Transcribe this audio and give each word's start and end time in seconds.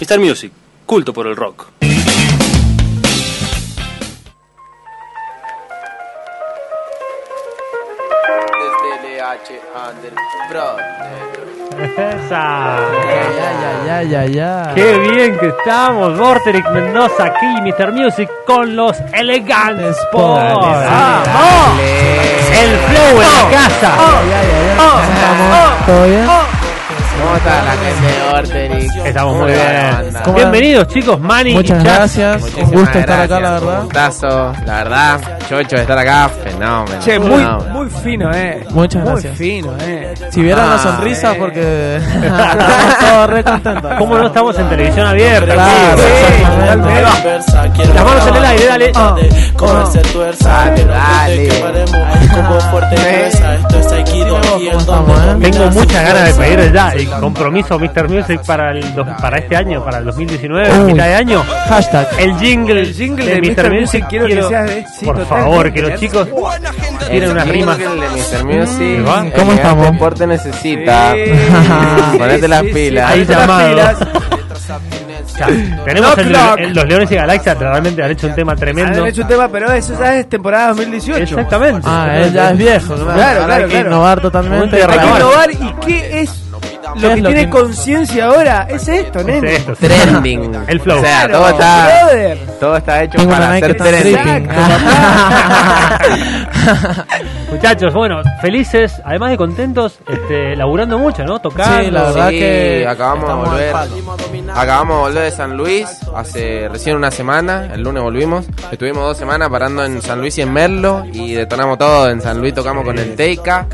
Mr. 0.00 0.20
Music, 0.20 0.52
culto 0.86 1.12
por 1.12 1.26
el 1.26 1.34
rock. 1.34 1.66
Desde 1.80 2.06
LH 9.02 9.60
Underground. 9.88 10.80
Esa. 11.96 12.78
Ya, 13.84 14.02
ya, 14.04 14.26
ya. 14.26 14.72
Qué 14.76 14.98
bien 14.98 15.36
que 15.38 15.48
estamos, 15.48 16.16
Vorterix 16.16 16.70
Mendoza 16.70 17.24
aquí, 17.24 17.46
Mr. 17.62 17.90
Music 17.92 18.30
con 18.46 18.76
los 18.76 18.96
elegantes 19.12 19.96
Sports. 19.96 20.60
Dale. 20.62 21.82
El 22.62 22.78
flow 22.78 23.20
en 23.20 23.32
la 23.32 23.50
casa. 23.50 23.90
¿Todo 25.84 26.04
bien? 26.06 26.53
¿Cómo 27.20 27.36
está 27.36 27.62
la 27.62 27.70
gente 27.72 28.06
de 28.06 28.38
Orterix? 28.38 28.96
Estamos 29.06 29.36
muy 29.36 29.52
¿Cómo 29.52 29.64
va 29.64 29.92
la 29.92 30.02
bien. 30.02 30.34
Bienvenidos 30.34 30.88
chicos, 30.88 31.20
Manny 31.20 31.54
Muchas 31.54 31.80
y 31.80 31.84
Chas. 31.84 31.96
gracias. 31.96 32.40
Muchísimas 32.40 32.68
Un 32.70 32.74
gusto 32.80 32.98
estar 32.98 33.20
acá, 33.20 33.26
gracias, 33.26 33.42
la 33.42 33.50
verdad. 33.50 33.78
Un 33.78 33.84
gustazo, 33.84 34.52
la 34.66 34.74
verdad. 34.74 35.20
Chocho 35.48 35.76
de 35.76 35.82
estar 35.82 35.98
acá, 35.98 36.28
fenómeno. 36.42 37.00
Che, 37.00 37.18
muy, 37.18 37.28
fenómeno. 37.30 37.64
muy 37.72 37.90
fino, 37.90 38.30
eh. 38.34 38.66
Muchas 38.70 39.02
muy 39.02 39.12
gracias. 39.12 39.36
fino, 39.38 39.72
eh. 39.80 40.14
Si 40.30 40.42
vieran 40.42 40.68
la 40.68 40.74
Ah, 40.74 40.78
sonrisa, 40.78 41.32
eh. 41.32 41.36
porque 41.38 41.96
estamos 42.22 42.98
todos 42.98 43.30
re 43.30 43.44
contentos. 43.44 43.92
¿Cómo 43.98 44.18
no 44.18 44.26
estamos 44.26 44.58
en 44.58 44.68
televisión 44.68 45.06
abierta? 45.06 45.54
Claro, 45.54 45.98
Sí. 45.98 46.42
Las 47.94 48.04
manos 48.04 48.26
en 48.26 48.36
el 48.36 48.44
aire, 48.44 48.66
dale. 48.66 48.92
Ah. 48.94 49.14
Comerse 49.56 49.98
tuerza, 50.12 50.48
Dale, 50.48 50.84
dale. 50.84 51.48
como 52.34 52.60
fuerte. 52.60 53.26
Esto 53.26 53.78
es 53.78 53.92
Aikido 53.92 54.36
aquí 54.38 54.68
¿Cómo 54.86 55.14
el 55.16 55.42
eh? 55.44 55.50
Tengo 55.50 55.70
sin 55.70 55.80
muchas 55.80 56.04
ganas 56.04 56.36
de 56.36 56.42
pedir 56.42 56.72
ya 56.72 56.90
el 57.04 57.20
compromiso 57.20 57.78
Mr. 57.78 58.08
Music 58.08 58.40
para 58.46 58.70
el 58.72 58.94
do- 58.94 59.04
para 59.20 59.38
este 59.38 59.56
año, 59.56 59.84
para 59.84 59.98
el 59.98 60.04
2019, 60.06 60.70
Uy. 60.80 60.92
mitad 60.92 61.04
de 61.06 61.14
año. 61.14 61.44
Hashtag. 61.68 62.08
El 62.18 62.36
jingle, 62.38 62.80
El 62.80 62.94
jingle 62.94 63.24
de 63.40 63.40
Mr. 63.54 63.72
Music 63.72 64.04
quiero 64.08 64.26
que 64.26 64.42
sea 64.42 64.62
de- 64.64 64.84
sí, 64.98 65.04
por 65.04 65.24
favor, 65.26 65.72
que 65.72 65.82
los 65.82 66.00
chicos 66.00 66.28
tienen 67.08 67.30
unas 67.30 67.46
El 67.46 67.52
rimas. 67.52 67.78
jingle 67.78 68.00
de 68.00 68.08
Mr. 68.08 68.44
Music. 68.44 69.06
¿Va? 69.08 69.26
el 69.26 69.32
¿Cómo 69.32 69.52
estamos? 69.52 69.92
deporte 69.92 70.26
necesita. 70.26 71.12
Sí, 71.12 72.18
Ponete 72.18 72.48
las 72.48 72.62
pilas. 72.62 73.10
Ahí 73.10 73.24
ponete 73.24 73.32
las 73.34 73.40
llamado. 73.46 73.68
pilas. 73.70 73.96
Ya, 75.36 75.46
tenemos 75.84 76.14
Knock, 76.14 76.58
el- 76.58 76.64
el- 76.66 76.74
los 76.74 76.84
Leones 76.86 77.10
y 77.10 77.14
Galaxia, 77.16 77.54
realmente 77.54 78.02
han 78.02 78.10
hecho 78.12 78.28
un 78.28 78.34
tema 78.36 78.54
tremendo. 78.54 79.02
Han 79.02 79.08
hecho 79.08 79.22
un 79.22 79.28
tema, 79.28 79.48
pero 79.48 79.72
eso 79.72 79.92
ya 79.98 80.16
es 80.16 80.28
temporada 80.28 80.68
2018. 80.68 81.22
Exactamente. 81.22 81.80
Ah, 81.90 82.08
él 82.18 82.32
ya 82.32 82.50
es 82.50 82.56
viejo, 82.58 82.94
claro. 82.94 83.12
Claro, 83.14 83.44
claro, 83.44 83.54
hay 83.54 83.62
que 83.64 83.68
claro. 83.70 83.88
innovar 83.88 84.20
totalmente. 84.20 84.76
De 84.76 84.82
Hay 84.84 84.98
que 84.98 85.06
innovar 85.06 85.50
y 85.50 85.74
qué 85.86 86.20
es 86.20 86.30
lo 86.94 87.08
¿Qué 87.08 87.14
que 87.16 87.22
tiene 87.22 87.44
que- 87.44 87.50
conciencia 87.50 88.26
ahora. 88.26 88.66
Es 88.70 88.88
esto, 88.88 89.18
Es 89.20 89.26
nene. 89.26 89.54
esto. 89.56 89.74
Trending. 89.76 90.54
El 90.66 90.80
flow. 90.80 90.98
O 90.98 91.02
sea, 91.02 91.24
Claro, 91.26 91.38
todo 91.38 91.48
está, 91.50 91.88
brother. 92.06 92.38
todo 92.60 92.76
está 92.76 93.02
hecho 93.02 93.18
Tengo 93.18 93.28
una 93.30 93.38
para 93.38 93.52
Nike 93.54 93.66
hacer 93.66 93.76
trending. 93.76 94.48
Muchachos, 97.50 97.94
bueno, 97.94 98.20
felices, 98.40 99.00
además 99.04 99.30
de 99.30 99.36
contentos, 99.36 99.98
este, 100.08 100.56
laburando 100.56 100.98
mucho, 100.98 101.24
¿no? 101.24 101.38
Tocando. 101.38 101.84
Sí, 101.84 101.90
la 101.90 102.02
verdad 102.04 102.28
Sí, 102.30 102.38
que 102.38 102.86
acabamos 102.88 103.24
de 103.24 103.30
estamos 103.30 103.48
al 103.48 103.54
volver. 103.54 103.72
palo. 103.72 103.94
Acabamos 104.60 104.96
de 104.96 105.02
volver 105.02 105.22
de 105.24 105.30
San 105.30 105.56
Luis 105.56 105.86
hace 106.14 106.68
recién 106.68 106.96
una 106.96 107.10
semana, 107.10 107.68
el 107.72 107.82
lunes 107.82 108.02
volvimos. 108.02 108.46
Estuvimos 108.72 109.04
dos 109.04 109.16
semanas 109.16 109.48
parando 109.50 109.84
en 109.84 110.02
San 110.02 110.20
Luis 110.20 110.36
y 110.38 110.42
en 110.42 110.52
Merlo 110.52 111.04
y 111.12 111.34
detonamos 111.34 111.78
todo. 111.78 112.10
En 112.10 112.20
San 112.20 112.40
Luis 112.40 112.54
tocamos 112.54 112.84
con 112.84 112.98
el 112.98 113.14
Teika. 113.14 113.66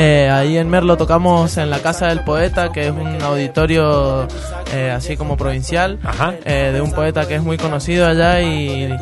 Eh, 0.00 0.30
ahí 0.30 0.56
en 0.56 0.68
Merlo 0.70 0.96
tocamos 0.96 1.56
en 1.56 1.70
la 1.70 1.80
Casa 1.80 2.06
del 2.06 2.22
Poeta, 2.22 2.70
que 2.70 2.86
es 2.86 2.92
un 2.92 3.20
auditorio 3.20 4.28
eh, 4.72 4.92
así 4.92 5.16
como 5.16 5.36
provincial, 5.36 5.98
Ajá. 6.04 6.34
eh, 6.44 6.70
de 6.72 6.80
un 6.80 6.92
poeta 6.92 7.26
que 7.26 7.34
es 7.34 7.42
muy 7.42 7.56
conocido 7.56 8.06
allá 8.06 8.40
y 8.40 8.96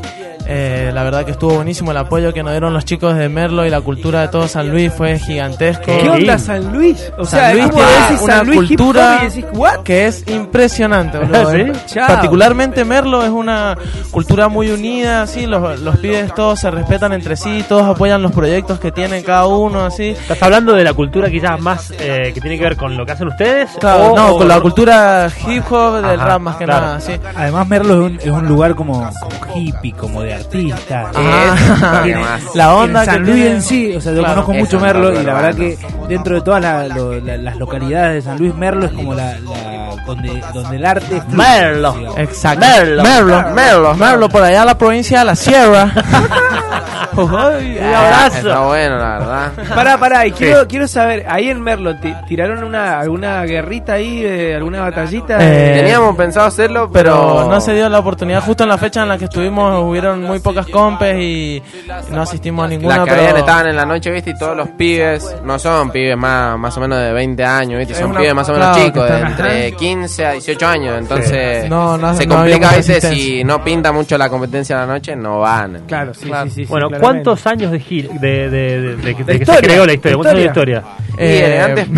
eh, 0.48 0.90
la 0.94 1.02
verdad 1.02 1.24
que 1.24 1.32
estuvo 1.32 1.54
buenísimo 1.56 1.90
el 1.90 1.96
apoyo 1.96 2.32
que 2.32 2.42
nos 2.42 2.52
dieron 2.52 2.72
los 2.72 2.84
chicos 2.84 3.16
de 3.16 3.28
Merlo 3.28 3.66
y 3.66 3.70
la 3.70 3.80
cultura 3.80 4.22
de 4.22 4.28
todo 4.28 4.46
San 4.48 4.70
Luis 4.70 4.92
fue 4.92 5.18
gigantesco. 5.18 5.84
Qué 5.86 5.98
¿Qué 5.98 6.08
onda. 6.10 6.38
San 6.38 6.72
Luis? 6.72 7.12
O 7.18 7.24
San 7.24 7.40
sea, 7.40 7.52
Luis 7.54 7.70
tiene 7.70 7.86
una 8.22 8.32
San 8.36 8.46
Luis 8.46 8.58
cultura 8.68 9.20
que 9.84 10.06
es 10.06 10.24
impresionante, 10.28 11.18
boludo. 11.18 11.50
¿Sí? 11.86 11.98
Eh. 11.98 12.02
Particularmente 12.06 12.84
Merlo 12.84 13.22
es 13.24 13.30
una 13.30 13.76
cultura 14.10 14.48
muy 14.48 14.70
unida, 14.70 15.22
así 15.22 15.46
los, 15.46 15.80
los 15.80 15.96
pibes 15.98 16.32
todos 16.34 16.60
se 16.60 16.70
respetan 16.70 17.12
entre 17.12 17.36
sí, 17.36 17.64
todos 17.68 17.84
apoyan 17.84 18.22
los 18.22 18.32
proyectos 18.32 18.78
que 18.78 18.92
tienen 18.92 19.22
cada 19.22 19.46
uno, 19.46 19.84
así. 19.84 20.08
¿Estás 20.10 20.42
hablando 20.42 20.72
de 20.74 20.84
la 20.84 20.92
cultura 20.94 21.30
quizás 21.30 21.60
más 21.60 21.90
eh, 21.98 22.30
que 22.34 22.40
tiene 22.40 22.56
que 22.56 22.64
ver 22.64 22.76
con 22.76 22.96
lo 22.96 23.04
que 23.04 23.12
hacen 23.12 23.28
ustedes? 23.28 23.70
Claro, 23.80 24.12
o- 24.12 24.16
no, 24.16 24.28
o- 24.34 24.38
con 24.38 24.48
la 24.48 24.60
cultura 24.60 25.28
hip 25.48 25.64
hop 25.70 25.96
del 25.96 26.20
Ajá, 26.20 26.24
rap 26.28 26.40
más 26.40 26.56
que 26.56 26.64
claro. 26.64 26.86
nada, 26.86 27.00
sí. 27.00 27.12
Además, 27.34 27.66
Merlo 27.68 27.94
es 27.94 28.00
un, 28.12 28.18
es 28.20 28.30
un 28.30 28.46
lugar 28.46 28.74
como, 28.74 29.10
como 29.20 29.56
hippie, 29.56 29.92
como 29.92 30.22
de 30.22 30.35
artista. 30.36 31.10
Ajá. 31.14 32.02
¿Qué 32.04 32.16
más? 32.16 32.42
La 32.54 32.74
onda 32.74 33.06
que 33.06 33.18
Luis 33.18 33.44
en 33.46 33.62
sí, 33.62 33.94
o 33.96 34.00
sea, 34.00 34.12
yo 34.12 34.18
Claro, 34.20 34.42
conozco 34.44 34.52
mucho 34.54 34.80
Merlo 34.80 35.10
lo 35.10 35.20
y 35.20 35.24
la 35.24 35.34
verdad 35.34 35.54
que 35.54 35.78
dentro 36.08 36.34
de 36.36 36.40
todas 36.42 36.62
la- 36.62 36.88
lo- 36.88 37.20
la- 37.20 37.36
las 37.36 37.56
localidades 37.56 38.24
de 38.24 38.30
San 38.30 38.38
Luis, 38.38 38.54
Merlo 38.54 38.86
es 38.86 38.92
como 38.92 39.14
la, 39.14 39.38
la- 39.40 39.96
donde, 40.06 40.42
donde 40.54 40.76
el 40.76 40.86
arte 40.86 41.20
fluye, 41.22 41.36
Merlo. 41.36 41.92
digamos. 41.94 42.18
Exacto. 42.18 42.60
Merlo. 42.66 43.02
Merlo, 43.02 43.42
Merlo, 43.54 43.94
Merlo, 43.94 44.28
por 44.28 44.42
allá 44.42 44.64
la 44.64 44.78
provincia 44.78 45.18
de 45.20 45.24
la 45.24 45.34
Sierra. 45.36 45.92
Un 47.16 47.94
abrazo. 47.94 48.36
Está 48.38 48.60
bueno, 48.66 48.98
la 48.98 49.18
verdad. 49.18 49.52
Pará, 49.74 49.98
pará, 49.98 50.26
y 50.26 50.32
quiero, 50.32 50.66
quiero 50.66 50.88
saber, 50.88 51.24
ahí 51.28 51.48
en 51.48 51.60
Merlo, 51.60 51.96
¿ti- 51.96 52.14
¿tiraron 52.28 52.62
una, 52.64 53.00
alguna 53.00 53.42
guerrita 53.44 53.94
ahí, 53.94 54.22
eh, 54.24 54.54
alguna 54.56 54.80
batallita? 54.80 55.38
Eh, 55.40 55.74
Teníamos 55.80 56.16
pensado 56.16 56.46
hacerlo, 56.46 56.90
pero, 56.92 57.12
pero 57.38 57.50
no 57.50 57.60
se 57.60 57.74
dio 57.74 57.88
la 57.88 57.98
oportunidad. 57.98 58.42
Justo 58.42 58.62
en 58.64 58.68
la 58.68 58.78
fecha 58.78 59.02
en 59.02 59.08
la 59.08 59.18
que 59.18 59.24
estuvimos 59.26 59.82
hubieron 59.82 60.22
muy 60.22 60.38
pocas 60.40 60.66
compes 60.66 61.16
y 61.20 61.62
no 62.10 62.22
asistimos 62.22 62.64
a 62.64 62.68
ninguna. 62.68 62.96
Las 62.96 63.04
que 63.04 63.10
pero 63.10 63.22
habían 63.22 63.36
estaban 63.38 63.66
en 63.68 63.76
la 63.76 63.86
noche, 63.86 64.10
viste, 64.10 64.30
y 64.30 64.38
todos 64.38 64.56
los 64.56 64.68
pibes, 64.70 65.36
no 65.44 65.58
son 65.58 65.90
pibes 65.90 66.16
más, 66.16 66.58
más 66.58 66.76
o 66.76 66.80
menos 66.80 66.98
de 66.98 67.12
20 67.12 67.44
años, 67.44 67.78
viste, 67.78 67.94
son 67.94 68.10
una- 68.10 68.20
pibes 68.20 68.34
más 68.34 68.48
o 68.48 68.52
menos 68.52 68.68
claro, 68.76 68.84
chicos, 68.86 69.08
de 69.10 69.20
entre 69.20 69.72
15 69.72 70.26
a 70.26 70.30
18 70.32 70.66
años, 70.66 70.98
entonces 70.98 71.68
No, 71.68 71.96
no- 71.96 72.14
se 72.14 72.26
complica 72.26 72.70
a 72.70 72.76
veces 72.76 73.04
si 73.04 73.44
no 73.44 73.62
pinta 73.62 73.92
mucho 73.92 74.16
la 74.18 74.28
competencia 74.28 74.76
a 74.76 74.86
la 74.86 74.92
noche, 74.94 75.14
no 75.16 75.40
van. 75.40 75.82
Claro, 75.86 76.14
sí, 76.14 76.26
Claro. 76.26 76.44
sí, 76.46 76.50
sí. 76.50 76.64
sí, 76.64 76.70
Bueno. 76.70 76.88
¿Cuántos 77.00 77.46
años 77.46 77.72
de, 77.72 77.80
gir- 77.80 78.08
de, 78.20 78.50
de, 78.50 78.80
de- 78.80 78.96
de- 78.96 79.14
que- 79.14 79.44
se 79.46 79.58
creó 79.60 79.86
la 79.86 79.92
historia? 79.94 80.16
¿Cuántos 80.16 80.32
años 80.32 80.42
de 80.42 80.46
historia? 80.46 80.82
Y. 81.18 81.22
Eh, 81.22 81.86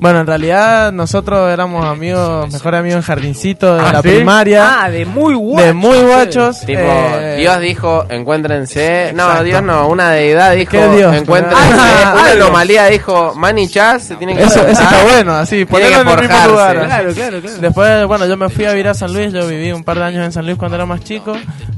Bueno, 0.00 0.20
en 0.20 0.26
realidad 0.26 0.92
nosotros 0.92 1.50
éramos 1.52 1.84
amigos, 1.84 2.50
mejores 2.52 2.80
amigos 2.80 2.96
en 2.96 3.02
jardincito 3.02 3.74
de 3.76 3.80
¿Ah, 3.82 3.92
la 3.94 4.02
sí? 4.02 4.08
primaria. 4.08 4.84
Ah, 4.84 4.90
de 4.90 5.04
muy 5.04 5.34
guacho. 5.34 5.66
de 5.66 5.72
muy 5.74 5.98
guachos. 5.98 6.60
Tipo, 6.60 6.80
eh, 6.82 7.36
Dios 7.38 7.60
dijo, 7.60 8.06
encuéntrense. 8.08 9.12
No. 9.14 9.42
Dios 9.44 9.62
no, 9.62 9.88
una 9.88 10.10
deidad 10.10 10.54
dijo, 10.54 10.70
¿Qué 10.72 10.88
Dios? 10.88 11.14
encuéntrense. 11.16 11.62
Ah, 12.04 12.12
una 12.14 12.30
anomalía 12.32 12.86
dijo, 12.86 13.34
Manny 13.36 13.68
Chaz 13.68 14.04
se 14.04 14.16
tienen 14.16 14.36
que 14.36 14.44
Eso, 14.44 14.66
eso 14.66 14.82
está 14.82 15.02
bueno, 15.04 15.34
así, 15.34 15.64
ponerlo 15.64 16.00
en 16.00 16.08
el 16.08 16.20
mismo 16.20 16.46
lugar. 16.48 16.84
Claro, 16.86 17.12
claro, 17.14 17.40
claro. 17.40 17.58
Después, 17.60 18.06
bueno, 18.06 18.26
yo 18.26 18.36
me 18.36 18.48
fui 18.48 18.64
a 18.64 18.70
vivir 18.70 18.88
a 18.88 18.94
San 18.94 19.12
Luis, 19.12 19.32
yo 19.32 19.46
viví 19.46 19.72
un 19.72 19.84
par 19.84 19.98
de 19.98 20.04
años 20.04 20.24
en 20.24 20.32
San 20.32 20.46
Luis 20.46 20.56
cuando 20.56 20.76
era 20.76 20.86
más 20.86 21.00
chico, 21.04 21.34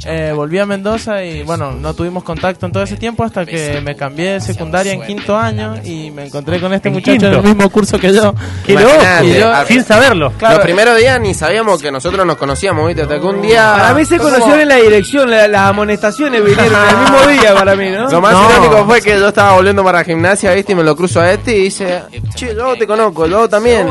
eh, 0.06 0.32
volví 0.34 0.58
a 0.58 0.66
Mendoza 0.66 1.24
y 1.24 1.42
bueno, 1.42 1.72
no 1.72 1.94
tuvimos 1.94 2.22
contacto 2.22 2.66
en 2.66 2.72
todo 2.72 2.82
ese 2.82 2.96
tiempo 2.96 3.24
hasta 3.24 3.44
que 3.46 3.80
me 3.84 3.96
cambié 3.96 4.34
de 4.34 4.40
secundaria 4.40 4.92
en 4.92 5.02
quinto 5.02 5.36
año 5.36 5.74
y 5.84 6.10
me 6.10 6.26
encontré 6.26 6.51
con 6.60 6.72
este 6.72 6.88
¿En 6.88 6.94
muchacho 6.94 7.10
quinto? 7.12 7.26
en 7.26 7.34
el 7.34 7.42
mismo 7.42 7.70
curso 7.70 7.98
que 7.98 8.12
yo. 8.12 8.34
¡Qué 8.66 8.74
loco! 8.74 8.92
yo- 9.22 9.66
Sin 9.66 9.84
saberlo. 9.84 10.32
Claro. 10.32 10.56
Los 10.56 10.64
primeros 10.64 10.96
días 10.98 11.20
ni 11.20 11.34
sabíamos 11.34 11.80
que 11.80 11.90
nosotros 11.92 12.26
nos 12.26 12.36
conocíamos, 12.36 12.86
¿viste? 12.86 13.02
Hasta 13.02 13.18
que 13.20 13.26
un 13.26 13.40
día... 13.42 13.74
Para 13.78 13.94
mí 13.94 14.04
se 14.04 14.18
conocieron 14.18 14.50
como- 14.50 14.62
en 14.62 14.68
la 14.68 14.76
dirección, 14.76 15.30
la- 15.30 15.48
las 15.48 15.68
amonestaciones 15.70 16.44
vinieron 16.44 16.74
el 16.88 16.96
mismo 16.98 17.26
día 17.40 17.54
para 17.54 17.76
mí, 17.76 17.90
¿no? 17.90 18.08
Lo 18.10 18.20
más 18.20 18.32
No. 18.32 18.50
irónico 18.50 18.84
fue 18.86 19.00
que 19.02 19.18
yo 19.18 19.28
estaba 19.28 19.52
volviendo 19.54 19.82
para 19.84 20.04
gimnasia, 20.04 20.52
¿viste? 20.52 20.72
Y 20.72 20.74
me 20.74 20.82
lo 20.82 20.94
cruzo 20.96 21.20
a 21.20 21.30
este 21.32 21.56
y 21.56 21.64
dice, 21.64 22.02
che, 22.34 22.54
yo 22.54 22.76
te 22.76 22.86
conozco, 22.86 23.26
yo 23.26 23.48
también. 23.48 23.88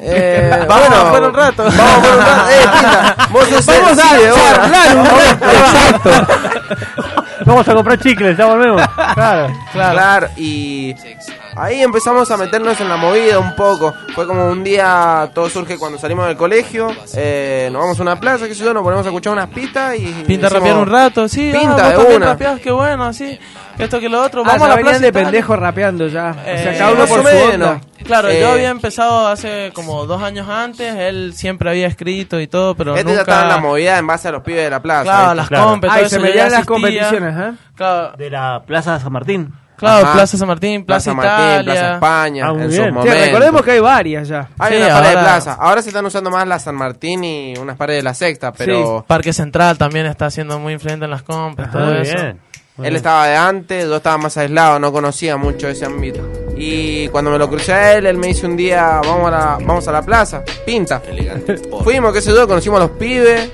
Eh, 0.00 0.50
Vamos 0.68 0.88
bueno, 0.88 0.96
a 0.96 1.06
jugar 1.06 1.22
un 1.24 1.34
rato. 1.34 1.62
Vamos 1.64 1.80
a 1.80 1.94
jugar 1.94 2.14
un 2.18 2.24
rato. 2.24 2.50
Eh, 2.50 2.68
pinta, 2.72 3.16
vos 3.30 3.48
sos 3.48 3.66
Vamos 3.66 3.92
el- 3.92 3.98
a 4.00 4.02
charlar 4.02 4.96
un 4.96 5.06
rato. 5.06 5.46
Exacto. 5.50 6.10
Vamos 7.46 7.68
a 7.68 7.74
comprar 7.74 7.98
chicles, 8.00 8.36
ya 8.36 8.46
volvemos. 8.46 8.80
Claro, 9.14 9.48
claro. 9.72 9.92
Claro, 9.94 10.28
y 10.36 10.94
ahí 11.56 11.82
empezamos 11.82 12.30
a 12.30 12.36
meternos 12.36 12.80
en 12.80 12.88
la 12.88 12.96
movida 12.96 13.38
un 13.38 13.54
poco. 13.56 13.94
Fue 14.14 14.26
como 14.26 14.46
un 14.46 14.62
día, 14.64 15.30
todo 15.34 15.48
surge 15.48 15.78
cuando 15.78 15.98
salimos 15.98 16.26
del 16.26 16.36
colegio, 16.36 16.88
eh, 17.16 17.68
nos 17.72 17.82
vamos 17.82 17.98
a 17.98 18.02
una 18.02 18.18
plaza, 18.20 18.46
qué 18.46 18.54
sé 18.54 18.64
yo, 18.64 18.72
nos 18.74 18.82
ponemos 18.82 19.04
a 19.06 19.08
escuchar 19.08 19.32
unas 19.32 19.48
pistas 19.48 19.96
y... 19.96 20.06
Pinta 20.26 20.48
decimos, 20.48 20.52
rapear 20.52 20.76
un 20.76 20.86
rato, 20.86 21.28
sí. 21.28 21.50
Pinta 21.52 21.86
ah, 21.86 21.90
de 21.90 22.14
una. 22.16 22.26
rapeás, 22.26 22.60
qué 22.60 22.70
bueno, 22.70 23.04
así. 23.04 23.38
que 23.76 23.84
Esto 23.84 23.98
que 24.00 24.08
lo 24.08 24.22
otro. 24.22 24.42
Ah, 24.44 24.48
Vamos 24.52 24.62
a 24.68 24.68
la 24.68 24.76
plaza 24.78 24.98
de 25.00 25.08
y 25.08 25.12
tal. 25.12 25.22
pendejo 25.24 25.56
rapeando 25.56 26.06
ya. 26.08 26.30
o 26.30 26.34
sea, 26.34 26.72
Eh, 26.74 26.76
cada 26.78 26.92
uno 26.92 27.06
por 27.06 27.18
su 27.18 27.24
menos. 27.24 27.52
onda. 27.54 27.80
Claro, 28.04 28.28
Eh, 28.28 28.40
yo 28.40 28.50
había 28.52 28.68
empezado 28.68 29.26
hace 29.28 29.70
como 29.74 30.04
dos 30.06 30.22
años 30.22 30.46
antes, 30.48 30.94
él 30.94 31.32
siempre 31.34 31.70
había 31.70 31.86
escrito 31.86 32.38
y 32.40 32.46
todo, 32.46 32.74
pero 32.74 32.92
Este 32.94 33.04
nunca... 33.04 33.16
ya 33.16 33.20
estaba 33.22 33.42
en 33.42 33.48
la 33.48 33.58
movida 33.58 33.98
en 33.98 34.06
base 34.06 34.28
a 34.28 34.32
los 34.32 34.42
pibes 34.42 34.64
de 34.64 34.70
la 34.70 34.80
plaza. 34.82 35.02
Claro, 35.04 35.22
¿viste? 35.22 35.36
las 35.36 35.48
Claro. 35.48 35.64
compes, 35.70 35.90
Ah, 35.90 35.94
todo 35.96 36.06
y 36.06 36.08
se 36.10 36.16
eso, 36.16 36.26
ya 36.26 36.48
las 36.50 36.66
competiciones, 36.66 37.34
¿eh? 37.36 37.52
Claro, 37.76 38.12
De 38.16 38.30
la 38.30 38.62
Plaza 38.66 39.00
San 39.00 39.12
Martín. 39.12 39.54
Claro, 39.76 40.04
Ajá. 40.06 40.14
Plaza 40.14 40.36
San 40.38 40.48
Martín, 40.48 40.84
Plaza, 40.84 41.12
Plaza 41.14 41.28
Martín, 41.28 41.46
Italia. 41.46 41.64
Plaza 41.72 41.94
España, 41.94 42.46
Ah, 42.46 42.52
muy 42.52 42.62
en 42.62 42.68
bien. 42.68 42.70
sus 42.70 42.76
Sí, 42.78 42.84
Sí, 42.86 42.92
momentos. 42.92 43.26
recordemos 43.26 43.62
que 43.62 43.70
hay 43.72 43.80
varias 43.80 44.28
ya. 44.28 44.48
Hay 44.58 44.72
Sí, 44.76 44.82
una 44.82 44.88
pared 44.94 45.08
de 45.08 45.14
ahora- 45.16 45.20
plaza. 45.22 45.56
Ahora 45.60 45.82
se 45.82 45.88
están 45.88 46.06
usando 46.06 46.30
más 46.30 46.46
la 46.46 46.58
San 46.58 46.74
Martín 46.76 47.24
y 47.24 47.54
unas 47.58 47.76
paredes 47.76 47.98
de 48.00 48.04
la 48.04 48.14
sexta, 48.14 48.52
pero 48.52 49.04
Parque 49.06 49.32
Central 49.32 49.76
también 49.78 50.06
está 50.06 50.30
siendo 50.30 50.58
muy 50.58 50.74
influyente 50.74 51.04
en 51.06 51.10
las 51.10 51.22
compras, 51.22 51.70
todo 51.72 51.86
Muy 51.86 51.98
eso. 52.02 52.14
bien. 52.14 52.40
Muy 52.76 52.86
él 52.88 52.90
bien. 52.92 52.96
estaba 52.96 53.26
de 53.28 53.36
antes, 53.36 53.84
yo 53.86 53.96
estaba 53.96 54.18
más 54.18 54.36
aislado, 54.36 54.78
no 54.80 54.92
conocía 54.92 55.36
mucho 55.36 55.68
ese 55.68 55.84
ámbito. 55.86 56.20
Y 56.56 57.06
cuando 57.08 57.30
me 57.30 57.38
lo 57.38 57.48
crucé 57.48 57.72
a 57.72 57.94
él, 57.94 58.06
él 58.06 58.16
me 58.16 58.28
dice 58.28 58.46
un 58.46 58.56
día, 58.56 59.00
vamos 59.04 59.28
a 59.28 59.30
la, 59.30 59.58
vamos 59.64 59.86
a 59.88 59.92
la 59.92 60.02
plaza, 60.02 60.42
pinta. 60.66 61.00
Fuimos, 61.84 62.12
qué 62.12 62.20
sé 62.20 62.32
yo, 62.32 62.46
conocimos 62.48 62.78
a 62.80 62.82
los 62.84 62.90
pibes, 62.92 63.50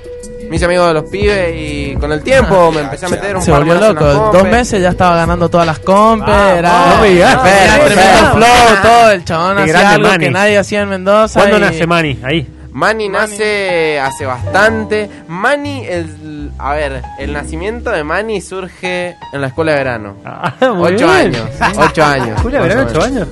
me 0.51 0.57
hice 0.57 0.65
amigo 0.65 0.85
de 0.85 0.93
los 0.95 1.05
pibes 1.05 1.55
y 1.55 1.95
con 1.95 2.11
el 2.11 2.21
tiempo 2.21 2.73
me 2.73 2.81
empecé 2.81 3.05
a 3.05 3.09
meter 3.09 3.37
un 3.37 3.41
Se 3.41 3.51
par 3.51 3.61
volvió 3.61 3.73
más 3.75 3.83
en 3.89 3.95
las 3.95 4.03
loco. 4.03 4.31
Dos 4.33 4.43
meses 4.43 4.81
ya 4.81 4.89
estaba 4.89 5.15
ganando 5.15 5.47
todas 5.47 5.65
las 5.65 5.79
compes. 5.79 6.27
Ah, 6.35 6.55
era, 6.57 6.85
no 6.87 7.01
me 7.01 7.07
digas. 7.09 7.31
era 7.31 7.41
Perfecto, 7.77 7.85
tremendo 7.85 8.31
flow, 8.33 8.81
todo. 8.83 9.11
El 9.11 9.23
chabón 9.23 9.57
hacía 9.59 9.89
algo 9.91 10.07
Manny. 10.09 10.25
que 10.25 10.31
nadie 10.31 10.57
hacía 10.57 10.81
en 10.81 10.89
Mendoza. 10.89 11.39
¿Cuándo 11.39 11.57
y- 11.57 11.61
nace 11.61 11.87
Manny? 11.87 12.19
Ahí. 12.21 12.47
Manny 12.73 13.07
nace 13.07 13.97
hace 14.01 14.25
bastante. 14.25 15.09
Manny, 15.29 15.85
el, 15.85 16.51
a 16.59 16.73
ver, 16.73 17.01
el 17.17 17.31
nacimiento 17.31 17.89
de 17.89 18.03
Manny 18.03 18.41
surge 18.41 19.15
en 19.31 19.39
la 19.41 19.47
escuela 19.47 19.71
de 19.71 19.77
verano. 19.77 20.17
Ah, 20.25 20.53
muy 20.73 20.93
Ocho 20.93 21.05
bien. 21.07 21.09
años, 21.33 21.49
ocho 21.77 22.03
años. 22.03 22.27
Más 22.43 22.45
o 22.45 22.49
Verano, 22.49 22.87
ocho 22.89 23.01
años. 23.03 23.27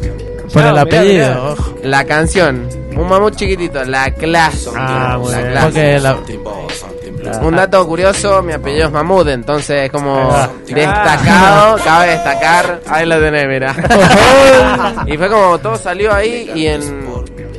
Por 0.53 0.61
el 0.63 0.67
Ah, 0.69 0.71
mirá, 0.71 0.81
apellido. 0.81 1.55
La 1.83 2.03
canción, 2.05 2.67
un 2.97 3.07
mamut 3.07 3.35
chiquitito, 3.35 3.83
la 3.83 4.09
clase. 4.11 4.71
Ah, 4.75 5.17
la 5.21 5.41
clase. 5.41 5.61
Porque 5.63 5.99
la, 5.99 6.17
Un 7.41 7.55
dato 7.55 7.85
curioso, 7.87 8.41
mi 8.41 8.53
apellido 8.53 8.87
es 8.87 8.91
Mamut, 8.91 9.27
entonces 9.27 9.85
es 9.85 9.91
como 9.91 10.29
Ah. 10.31 10.49
destacado, 10.67 11.77
cabe 11.83 12.07
destacar, 12.11 12.79
ahí 12.89 13.05
lo 13.05 13.19
tenés, 13.19 13.47
mira. 13.47 13.75
y 15.07 15.17
fue 15.17 15.29
como 15.29 15.57
todo 15.59 15.77
salió 15.77 16.13
ahí 16.13 16.51
y 16.55 16.67
en 16.67 17.08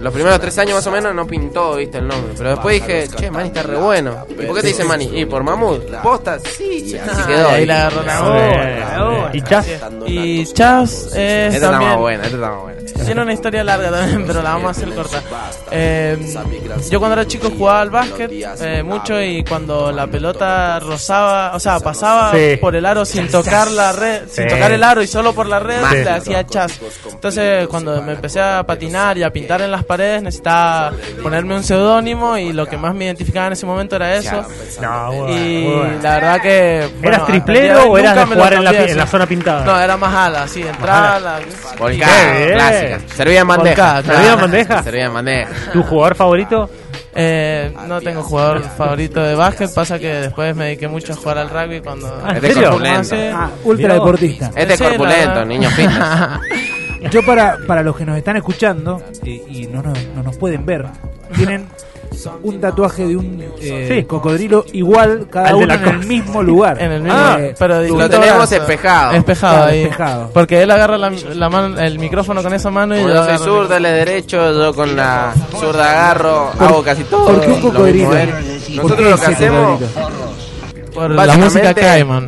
los 0.01 0.13
primeros 0.13 0.41
tres 0.41 0.57
años 0.59 0.75
más 0.77 0.87
o 0.87 0.91
menos 0.91 1.15
no 1.15 1.27
pintó, 1.27 1.77
viste, 1.77 1.99
el 1.99 2.09
nombre. 2.09 2.33
Pero 2.37 2.51
después 2.51 2.75
dije, 2.81 3.09
che, 3.17 3.31
Manny 3.31 3.49
está 3.49 3.63
re 3.63 3.77
bueno. 3.77 4.25
¿Y 4.29 4.35
por 4.47 4.57
qué 4.57 4.61
te 4.63 4.67
dice 4.69 4.85
Manny? 4.85 5.11
Y 5.21 5.25
por 5.27 5.43
Mamut. 5.43 5.85
¿Posta? 6.03 6.39
Sí, 6.41 6.85
y 6.87 6.97
así 6.97 7.23
quedó. 7.27 7.51
y 7.51 7.53
ahí 7.55 7.67
la 7.67 7.87
agarró 7.87 8.03
la. 8.03 9.31
¿Y 9.33 9.43
Chas? 9.43 9.67
Y 10.07 10.45
Chas 10.53 10.93
es 11.15 11.55
Esta 11.55 11.67
está 11.67 11.81
más 11.81 11.97
buena, 11.99 12.25
esta 12.25 12.37
está 12.37 12.51
más 12.51 12.61
buena. 12.63 12.81
Tiene 13.05 13.23
una 13.23 13.33
historia 13.33 13.65
larga 13.65 13.91
también, 13.91 14.25
pero 14.27 14.43
la 14.43 14.51
vamos 14.51 14.69
a 14.69 14.71
hacer 14.71 14.95
corta. 14.95 15.23
Eh, 15.71 16.17
yo 16.91 16.99
cuando 16.99 17.15
era 17.15 17.27
chico 17.27 17.51
jugaba 17.57 17.81
al 17.81 17.91
básquet 17.91 18.31
eh, 18.61 18.83
mucho 18.83 19.21
y 19.21 19.45
cuando 19.45 19.91
la 19.93 20.07
pelota 20.07 20.79
rozaba, 20.81 21.55
o 21.55 21.61
sea, 21.61 21.81
pasaba 21.81 22.31
Sí. 22.33 22.57
por 22.61 22.75
el 22.77 22.87
aro 22.87 23.05
sin 23.05 23.29
tocar 23.29 23.71
la 23.71 23.93
red, 23.93 24.29
sin 24.29 24.47
tocar 24.49 24.73
el 24.73 24.83
aro 24.83 25.03
y 25.03 25.07
solo 25.07 25.33
por 25.33 25.47
la 25.47 25.59
red 25.59 25.81
Sí. 25.91 25.97
le 26.05 26.11
hacía 26.11 26.47
chas. 26.47 26.79
Entonces 27.11 27.67
cuando 27.69 28.01
me 28.03 28.13
empecé 28.13 28.41
a 28.41 28.63
patinar 28.65 29.17
y 29.19 29.23
a 29.23 29.31
pintar 29.33 29.63
en 29.63 29.71
las 29.71 29.85
paredes 29.91 30.23
necesitaba 30.23 30.93
ponerme 31.23 31.55
un 31.57 31.65
seudónimo 31.65 32.39
y 32.39 32.53
lo 32.53 32.67
que 32.67 32.77
más 32.77 32.95
me 32.95 33.07
identificaba 33.07 33.49
en 33.49 33.55
ese 33.55 33.67
momento 33.67 33.97
era 33.97 34.15
eso. 34.15 34.47
No, 34.81 35.13
bueno, 35.13 35.37
Y 35.37 35.65
bueno. 35.65 35.99
la 36.03 36.15
verdad 36.15 36.41
que... 36.41 36.89
bueno, 37.01 37.17
¿Eras 37.17 37.27
triplero 37.27 37.83
o 37.91 37.99
eras 37.99 38.15
de 38.17 38.25
jugar 38.37 38.53
en 38.55 38.65
la, 38.65 38.71
en 38.71 38.97
la 38.97 39.07
zona 39.07 39.27
pintada? 39.27 39.65
No, 39.65 39.81
era 39.81 39.97
más 39.97 40.15
ala, 40.15 40.47
sí, 40.49 40.63
entraba 40.63 41.19
la... 41.19 41.41
Volcán, 41.79 42.09
Qué 42.33 42.45
bien. 42.45 42.55
clásica. 42.55 43.01
Servía 43.17 43.41
en 43.41 43.49
bandeja. 43.49 44.03
¿Servía 44.03 44.33
en 44.33 44.41
bandeja? 44.41 44.83
Servía 44.83 45.05
en 45.07 45.15
bandeja. 45.15 45.51
¿Tu 45.73 45.83
jugador 45.83 46.15
favorito? 46.15 46.71
Eh, 47.13 47.75
no 47.89 48.01
tengo 48.01 48.23
jugador 48.23 48.63
favorito 48.63 49.21
de 49.21 49.35
básquet, 49.35 49.75
pasa 49.75 49.99
que 49.99 50.07
después 50.07 50.55
me 50.55 50.67
dediqué 50.67 50.87
mucho 50.87 51.13
a 51.13 51.17
jugar 51.17 51.39
al 51.39 51.51
rugby 51.51 51.81
cuando... 51.81 52.07
Ah, 52.25 52.31
¿en 52.31 52.37
Este 52.37 52.55
serio? 52.55 52.71
corpulento. 52.71 53.17
Ah, 53.35 53.51
ultra 53.65 53.95
deportista. 53.95 54.51
Este 54.55 54.73
es 54.75 54.79
Sí, 54.79 54.85
la 54.85 54.89
corpulento, 54.91 55.29
verdad. 55.31 55.47
niño 55.47 55.71
fitness. 55.71 55.99
Yo 57.11 57.25
para, 57.25 57.57
para 57.67 57.83
los 57.83 57.97
que 57.97 58.05
nos 58.05 58.17
están 58.19 58.37
escuchando 58.37 59.03
eh, 59.25 59.43
y 59.49 59.67
no 59.67 59.83
nos, 59.83 59.99
no 60.15 60.23
nos 60.23 60.37
pueden 60.37 60.65
ver, 60.67 60.87
tienen 61.35 61.67
un 62.43 62.61
tatuaje 62.61 63.07
de 63.07 63.17
un 63.17 63.41
eh, 63.61 63.87
Sí. 64.01 64.05
cocodrilo 64.05 64.65
igual 64.73 65.29
cada 65.31 65.51
Al 65.51 65.59
de 65.59 65.65
uno 65.65 65.67
la 65.69 65.75
en 65.75 65.89
el 65.89 66.07
mismo 66.07 66.43
lugar. 66.43 66.77
En 66.83 66.91
el 66.93 67.03
mismo, 67.03 67.17
Ah, 67.19 67.39
pero 67.59 67.81
Lo 67.83 68.11
tenemos 68.11 68.51
espejado. 68.53 69.13
Espejado 69.13 69.55
Claro, 69.57 69.71
ahí. 69.73 69.83
espejado. 69.85 70.31
Porque 70.35 70.61
él 70.63 70.71
agarra 70.73 70.99
la, 70.99 71.11
la 71.11 71.49
mano, 71.49 71.79
el 71.79 71.99
micrófono 72.01 72.43
con 72.43 72.53
esa 72.53 72.71
mano 72.71 72.97
y 72.97 73.01
yo 73.03 73.09
yo 73.09 73.15
soy 73.15 73.23
agarro 73.23 73.33
el 73.33 73.39
zurdo, 73.39 73.77
él 73.77 73.87
es 73.87 73.93
derecho, 74.07 74.53
yo 74.53 74.75
con 74.75 74.97
la 74.97 75.33
zurda 75.59 75.91
agarro, 75.91 76.51
hago 76.59 76.83
casi 76.83 77.05
todo. 77.05 77.27
¿Por 77.27 77.41
qué 77.41 77.47
un 77.47 77.53
lo 77.53 77.57
mismo 77.59 77.73
cocodrilo? 77.73 78.17
él. 78.17 78.31
¿Por 78.31 78.77
Nosotros 78.77 78.99
qué 78.99 79.03
lo 79.05 79.17
que 79.17 79.23
ese 79.23 79.33
hacemos, 79.33 79.81
cocodrilo? 79.81 80.20
Por 80.95 81.11
la 81.11 81.37
música 81.37 81.75
Cayman. 81.75 82.27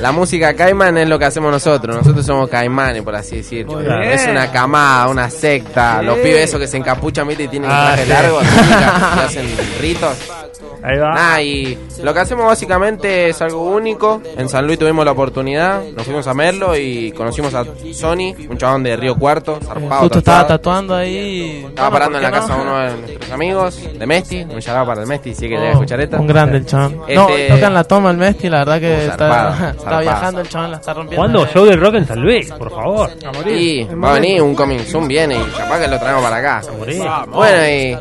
la 0.00 0.12
música 0.12 0.54
Cayman 0.54 0.98
es 0.98 1.08
lo 1.08 1.18
que 1.18 1.24
hacemos 1.26 1.50
nosotros. 1.50 1.96
Nosotros 1.96 2.24
somos 2.24 2.48
caimanes, 2.48 3.02
por 3.02 3.14
así 3.14 3.36
decirlo. 3.36 3.80
Es 3.80 4.26
una 4.26 4.50
camada, 4.50 5.08
una 5.08 5.28
secta. 5.30 6.02
Los 6.02 6.18
pibes 6.18 6.48
esos 6.48 6.60
que 6.60 6.66
se 6.66 6.76
encapuchan, 6.76 7.26
¿viste? 7.28 7.44
Y 7.44 7.48
tienen 7.48 7.70
Ah, 7.72 7.86
traje 7.94 8.04
sí. 8.04 8.08
largo, 8.08 8.40
y 9.16 9.20
hacen 9.20 9.46
ritos. 9.80 10.16
Ahí 10.82 10.98
va. 10.98 11.14
Nada, 11.14 11.42
y 11.42 11.78
lo 12.02 12.14
que 12.14 12.20
hacemos 12.20 12.46
básicamente 12.46 13.28
es 13.28 13.40
algo 13.42 13.62
único. 13.70 14.22
En 14.36 14.48
San 14.48 14.66
Luis 14.66 14.78
tuvimos 14.78 15.04
la 15.04 15.12
oportunidad, 15.12 15.82
nos 15.94 16.04
fuimos 16.04 16.26
a 16.26 16.34
Merlo 16.34 16.76
y 16.76 17.12
conocimos 17.12 17.52
a 17.54 17.64
Sony, 17.92 18.34
un 18.48 18.56
chabón 18.56 18.82
de 18.82 18.96
Río 18.96 19.14
Cuarto, 19.16 19.58
zarpado. 19.62 20.00
Justo 20.02 20.18
estaba 20.18 20.46
tatuando 20.46 20.94
ahí. 20.94 21.64
Estaba 21.68 21.90
Bueno, 21.90 21.92
parando 21.92 22.18
¿por 22.18 22.24
en 22.26 22.32
la 22.32 22.40
casa 22.40 22.52
de 22.56 22.64
no? 22.64 22.70
uno 22.70 22.78
de 22.80 22.96
nuestros 22.96 23.30
amigos, 23.32 23.80
de 23.98 24.06
Mesti, 24.06 24.42
un 24.42 24.60
llamado 24.60 24.86
para 24.86 25.00
el 25.02 25.06
Mesti, 25.06 25.34
si 25.34 25.48
que 25.48 25.56
a 25.56 25.60
Oh, 25.60 25.64
escuchar 25.72 26.00
esto. 26.00 26.16
Un 26.18 26.26
grande 26.26 26.58
el 26.58 26.66
chabón. 26.66 26.96
No, 27.14 27.28
Este- 27.28 27.48
toca 27.54 27.66
en 27.66 27.74
la 27.74 27.84
toma 27.84 28.10
el 28.10 28.16
Mesti, 28.16 28.48
la 28.48 28.58
verdad 28.58 28.80
que 28.80 28.90
Uh, 28.90 29.10
está, 29.10 29.28
zarpado, 29.28 29.70
está 29.78 30.00
viajando 30.00 30.40
el 30.40 30.48
chabón, 30.48 30.70
la 30.70 30.76
está 30.78 30.94
rompiendo. 30.94 31.20
¿Cuándo? 31.22 31.46
Show 31.52 31.64
del 31.66 31.80
rock 31.80 31.94
en 31.96 32.06
San 32.06 32.20
Luis, 32.20 32.50
por 32.52 32.70
favor. 32.70 33.10
Y 33.46 33.84
va 33.84 34.10
a 34.10 34.14
venir 34.14 34.42
un 34.42 34.54
Coming 34.54 34.80
Soon, 34.86 35.06
viene 35.08 35.36
y 35.36 35.44
capaz 35.56 35.80
que 35.80 35.88
lo 35.88 35.98
traemos 35.98 36.22
para 36.22 36.36
acá. 36.36 36.62
Morí. 36.78 36.98
Bueno, 37.28 37.68
y 37.68 37.96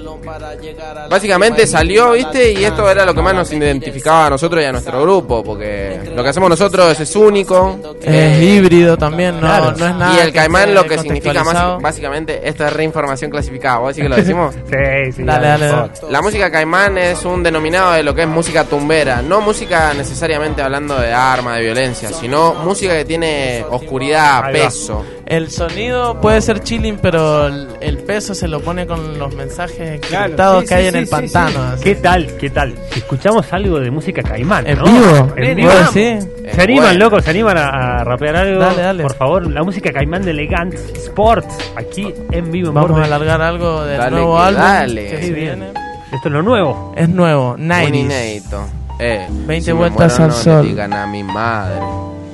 básicamente 1.10 1.68
salió, 1.68 2.12
viste, 2.14 2.52
y 2.52 2.66
esto 2.70 2.90
era 2.90 3.06
lo 3.06 3.14
que 3.14 3.22
más 3.22 3.34
nos 3.36 3.52
identificaba 3.52 4.28
a 4.28 4.30
nosotros 4.32 4.62
y 4.64 4.66
a 4.66 4.72
nuestro 4.72 5.02
grupo, 5.02 5.44
porque 5.44 6.00
lo 6.16 6.24
que 6.24 6.30
hacemos 6.30 6.50
nosotros 6.50 7.00
es 7.00 7.16
único. 7.16 7.78
Es 8.02 8.08
eh, 8.14 8.44
híbrido 8.44 8.98
también, 8.98 9.36
no, 9.36 9.42
Claro. 9.42 9.74
no 9.78 9.86
es 9.88 9.96
nada. 9.96 10.16
y 10.16 10.20
el 10.20 10.34
caimán 10.34 10.74
lo 10.74 10.84
que 10.86 10.98
significa 10.98 11.44
más, 11.44 11.82
básicamente, 11.82 12.48
esto 12.48 12.66
es 12.66 12.74
reinformación 12.74 13.30
clasificada. 13.32 13.80
¿Vos 13.80 13.90
decís 13.96 14.04
que 14.04 14.10
lo 14.10 14.16
decimos? 14.16 14.56
Sí, 14.70 15.12
sí. 15.14 15.24
Dale, 15.24 15.48
dale, 15.48 15.66
dale. 15.68 15.92
La 16.10 16.22
música 16.22 16.52
caimán 16.52 16.98
es 16.98 17.26
un 17.26 17.42
denominado 17.44 17.94
de 17.94 18.04
lo 18.04 18.14
que 18.14 18.22
es 18.24 18.28
música 18.28 18.64
tumbera, 18.64 19.22
no 19.22 19.42
música 19.42 19.94
necesariamente 19.94 20.62
hablando 20.62 20.98
de 21.00 21.12
arma, 21.12 21.56
de 21.56 21.64
violencia, 21.64 22.10
sino 22.14 22.54
música 22.56 22.94
que 22.94 23.06
tiene 23.06 23.66
oscuridad, 23.70 24.52
peso. 24.52 25.04
El 25.30 25.52
sonido 25.52 26.20
puede 26.20 26.42
ser 26.42 26.62
chilling, 26.62 26.98
pero 27.00 27.46
el, 27.46 27.68
el 27.82 27.98
peso 28.00 28.34
se 28.34 28.48
lo 28.48 28.62
pone 28.62 28.88
con 28.88 29.20
los 29.20 29.36
mensajes 29.36 30.00
Claro, 30.02 30.24
encriptados 30.26 30.62
sí, 30.64 30.68
que 30.68 30.74
hay 30.74 30.82
sí, 30.82 30.88
en 30.90 30.96
el 30.96 31.06
sí, 31.06 31.12
pantano. 31.12 31.64
así. 31.66 31.84
¿Qué 31.84 31.96
tal? 31.96 32.38
¿Qué 32.38 32.50
tal? 32.50 32.74
Escuchamos 32.96 33.54
algo 33.54 33.80
de 33.80 33.92
música 33.92 34.24
caimán, 34.24 34.66
¿En 34.66 34.80
¿no? 34.80 34.86
vivo? 34.86 35.34
¿En 35.38 35.44
¿En 35.44 35.56
vivo? 35.58 35.72
Sí. 35.94 36.00
Eh, 36.00 36.52
¿Se 36.56 36.62
animan, 36.64 36.84
bueno. 36.86 37.00
locos? 37.06 37.24
¿Se 37.24 37.30
animan 37.30 37.58
a, 37.60 37.70
a 38.00 38.04
rapear 38.04 38.38
algo? 38.38 38.60
Dale, 38.60 38.82
dale. 38.82 39.04
Por 39.04 39.14
favor, 39.14 39.52
la 39.52 39.62
música 39.64 39.92
caimán 39.94 40.24
de 40.24 40.32
Elegant 40.32 40.74
Sports, 40.74 41.56
aquí 41.76 42.12
en 42.32 42.52
vivo. 42.52 42.70
en 42.70 42.74
Vamos 42.74 43.00
a 43.00 43.04
alargar 43.04 43.40
algo 43.40 43.84
del 43.86 44.00
Dale 44.00 44.12
nuevo 44.16 44.36
que 44.36 44.42
álbum 44.44 44.62
dale. 44.64 45.08
que 45.12 45.18
Sí, 45.22 45.28
se 45.28 45.32
viene. 45.34 45.66
Esto 46.12 46.28
es 46.28 46.32
lo 46.32 46.42
nuevo. 46.42 46.94
Es 46.98 47.08
nuevo, 47.08 47.52
Un 47.52 47.68
90 47.68 47.98
inédito. 47.98 48.66
Eh, 48.98 49.28
20 49.30 49.64
si 49.64 49.72
me 49.74 49.78
vueltas 49.78 50.18
muero, 50.18 50.24
al 50.24 50.30
no 50.32 50.44
sol. 50.44 50.64
Le 50.64 50.70
digan 50.70 50.92
a 50.94 51.06
mi 51.06 51.22
madre. 51.24 51.80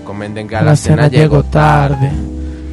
Comenten 0.06 0.48
que 0.48 0.56
a 0.56 0.60
A 0.60 0.64
la 0.64 0.76
cena 0.78 1.10
llego 1.10 1.44
tarde. 1.44 2.10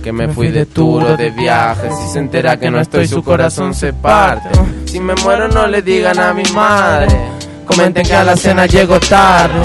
Que 0.02 0.12
me 0.12 0.28
fui 0.28 0.48
de 0.48 0.66
tour 0.66 1.16
de 1.16 1.30
viaje. 1.30 1.88
Si 1.90 2.12
se 2.12 2.18
entera 2.18 2.56
que 2.56 2.70
no 2.70 2.80
estoy, 2.80 3.06
su 3.06 3.22
corazón 3.22 3.72
se 3.72 3.92
parte. 3.92 4.48
Si 4.86 4.98
me 4.98 5.14
muero, 5.22 5.46
no 5.46 5.66
le 5.68 5.80
digan 5.80 6.18
a 6.18 6.34
mi 6.34 6.42
madre. 6.52 7.16
Comenten 7.64 8.04
que 8.04 8.14
a 8.14 8.24
la 8.24 8.36
cena 8.36 8.66
llego 8.66 8.98
tarde. 8.98 9.60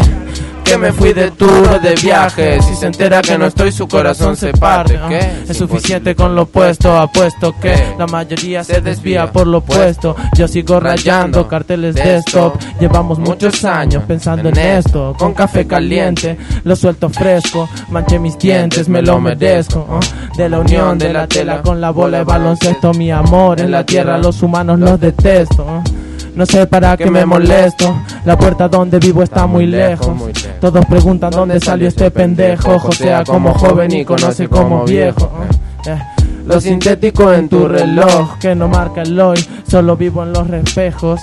Que 0.67 0.77
me 0.77 0.91
fui 0.91 1.13
de 1.13 1.31
tour 1.31 1.79
de 1.79 1.95
viaje. 1.95 2.61
Si 2.61 2.75
se 2.75 2.87
entera 2.87 3.21
que 3.21 3.37
no 3.37 3.45
estoy, 3.45 3.71
su 3.71 3.87
corazón 3.87 4.35
se 4.35 4.51
parte. 4.51 4.99
¿Qué? 5.07 5.45
Es 5.47 5.55
suficiente 5.55 6.13
con 6.13 6.35
lo 6.35 6.45
puesto, 6.45 6.93
apuesto 6.97 7.55
que 7.57 7.95
la 7.97 8.05
mayoría 8.05 8.65
se 8.65 8.81
desvía 8.81 9.31
por 9.31 9.47
lo 9.47 9.59
opuesto. 9.59 10.13
Yo 10.37 10.45
sigo 10.45 10.81
rayando 10.81 11.47
carteles 11.47 11.95
de 11.95 12.17
stop. 12.17 12.55
Llevamos 12.81 13.17
muchos 13.17 13.63
años 13.63 14.03
pensando 14.05 14.49
en 14.49 14.57
esto. 14.57 15.15
Con 15.17 15.33
café 15.33 15.65
caliente, 15.65 16.37
lo 16.65 16.75
suelto 16.75 17.09
fresco. 17.09 17.69
Manché 17.89 18.19
mis 18.19 18.37
dientes, 18.37 18.89
me 18.89 19.01
lo 19.01 19.21
merezco. 19.21 19.87
¿oh? 19.89 19.99
De 20.35 20.49
la 20.49 20.59
unión 20.59 20.97
de 20.97 21.13
la 21.13 21.27
tela 21.27 21.61
con 21.61 21.79
la 21.79 21.91
bola 21.91 22.17
de 22.17 22.23
baloncesto, 22.25 22.93
mi 22.93 23.09
amor. 23.09 23.61
En 23.61 23.71
la 23.71 23.85
tierra 23.85 24.17
los 24.17 24.43
humanos 24.43 24.79
los 24.79 24.99
detesto. 24.99 25.65
¿oh? 25.65 25.96
No 26.37 26.45
sé 26.45 26.67
para 26.67 26.95
qué 26.95 27.09
me 27.09 27.25
molesto. 27.25 27.99
La 28.23 28.37
puerta 28.37 28.67
donde 28.69 28.99
vivo 28.99 29.23
está 29.23 29.47
muy 29.47 29.65
lejos. 29.65 30.15
Todos 30.61 30.85
preguntan 30.85 31.31
dónde 31.31 31.59
salió 31.59 31.87
este 31.87 32.11
pendejo. 32.11 32.77
Josea 32.77 33.23
como 33.23 33.55
joven 33.55 33.91
y 33.91 34.05
conoce 34.05 34.47
como 34.47 34.85
viejo. 34.85 35.31
Eh, 35.87 35.97
Lo 36.45 36.61
sintético 36.61 37.33
en 37.33 37.49
tu 37.49 37.67
reloj 37.67 38.37
que 38.37 38.53
no 38.53 38.67
marca 38.67 39.01
el 39.01 39.19
hoy. 39.19 39.43
Solo 39.67 39.97
vivo 39.97 40.21
en 40.21 40.33
los 40.33 40.47
reflejos. 40.47 41.19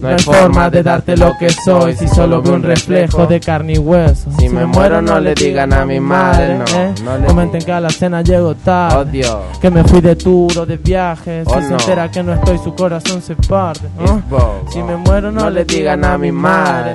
No 0.00 0.08
hay 0.08 0.18
forma 0.18 0.70
de 0.70 0.82
darte 0.82 1.16
lo 1.16 1.36
que 1.38 1.50
soy 1.50 1.94
si 1.94 2.08
solo 2.08 2.40
veo 2.40 2.54
un 2.54 2.62
reflejo 2.62 3.26
de 3.26 3.38
carne 3.38 3.74
y 3.74 3.78
hueso. 3.78 4.30
Si 4.38 4.48
me 4.48 4.64
muero 4.64 5.02
no 5.02 5.20
le 5.20 5.34
digan 5.34 5.72
a 5.72 5.84
mi 5.84 6.00
madre, 6.00 6.56
no, 6.56 6.64
¿eh? 6.64 6.94
no 7.04 7.18
le 7.18 7.26
Comenten 7.26 7.62
que 7.62 7.72
a 7.72 7.80
la 7.80 7.90
cena 7.90 8.22
llego 8.22 8.54
tarde. 8.54 9.22
Que 9.60 9.70
me 9.70 9.84
fui 9.84 10.00
de 10.00 10.16
tour 10.16 10.58
o 10.58 10.66
de 10.66 10.78
viaje. 10.78 11.42
Oh, 11.44 11.54
si 11.54 11.62
se 11.62 11.68
no. 11.70 11.78
entera 11.78 12.10
que 12.10 12.22
no 12.22 12.32
estoy, 12.32 12.58
su 12.58 12.74
corazón 12.74 13.20
se 13.20 13.36
parte. 13.36 13.88
Si 14.72 14.82
me 14.82 14.96
muero, 14.96 15.30
no, 15.30 15.50
le 15.50 15.64
digan 15.64 16.04
a 16.04 16.16
mi 16.16 16.32
madre. 16.32 16.94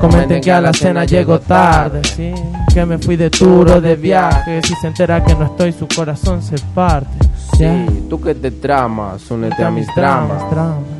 Comenten 0.00 0.40
que 0.40 0.50
a 0.50 0.60
la 0.60 0.72
cena 0.72 1.04
llego 1.04 1.38
tarde. 1.40 2.02
Sí, 2.04 2.32
que 2.72 2.84
me 2.86 2.98
fui 2.98 3.16
de 3.16 3.30
tour 3.30 3.70
o 3.70 3.80
de 3.80 3.96
viaje. 3.96 4.60
Si 4.62 4.74
se 4.74 4.88
entera 4.88 5.22
que 5.22 5.34
no 5.34 5.44
estoy, 5.44 5.72
su 5.72 5.86
corazón 5.86 6.42
se 6.42 6.56
parte. 6.74 7.28
Sí, 7.56 8.06
tú 8.08 8.20
que 8.20 8.34
te 8.34 8.50
tramas, 8.50 9.30
únete 9.30 9.62
a 9.62 9.70
mis 9.70 9.86
dramas. 9.94 10.50
dramas. 10.50 10.99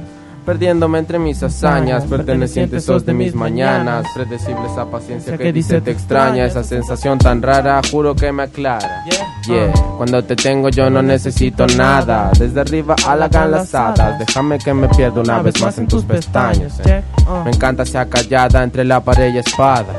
Perdiéndome 0.51 0.99
entre 0.99 1.21
mis 1.21 1.41
hazañas, 1.45 2.07
pertenecientes 2.07 2.85
sos 2.85 3.07
de 3.07 3.13
mis 3.13 3.37
mañanas. 3.37 4.05
Predecible 4.13 4.67
esa 4.67 4.85
paciencia 4.85 5.39
que 5.39 5.53
dice 5.53 5.81
te 5.81 5.93
extraña, 5.93 6.45
esa 6.45 6.65
sensación 6.65 7.19
tan 7.19 7.41
rara, 7.41 7.81
juro 7.89 8.17
que 8.17 8.33
me 8.33 8.43
aclara. 8.43 9.05
Yeah, 9.47 9.73
cuando 9.97 10.25
te 10.25 10.35
tengo 10.35 10.69
yo 10.69 10.91
no 10.91 11.03
necesito 11.03 11.69
nada. 11.69 12.33
Desde 12.37 12.63
arriba 12.63 12.97
a 13.07 13.15
la 13.15 13.27
hadas 13.27 14.19
déjame 14.19 14.59
que 14.59 14.75
me 14.75 14.89
pierda 14.89 15.21
una 15.21 15.41
vez 15.41 15.63
más 15.63 15.79
en 15.79 15.87
tus 15.87 16.03
pestañas. 16.03 16.81
eh. 16.85 17.01
Uh, 17.29 17.45
Me 17.45 17.53
encanta 17.53 17.85
sea 17.87 18.07
callada 18.07 18.65
entre 18.65 18.85
la 18.85 18.99
pared 18.99 19.33
y 19.33 19.39
espada. 19.39 19.95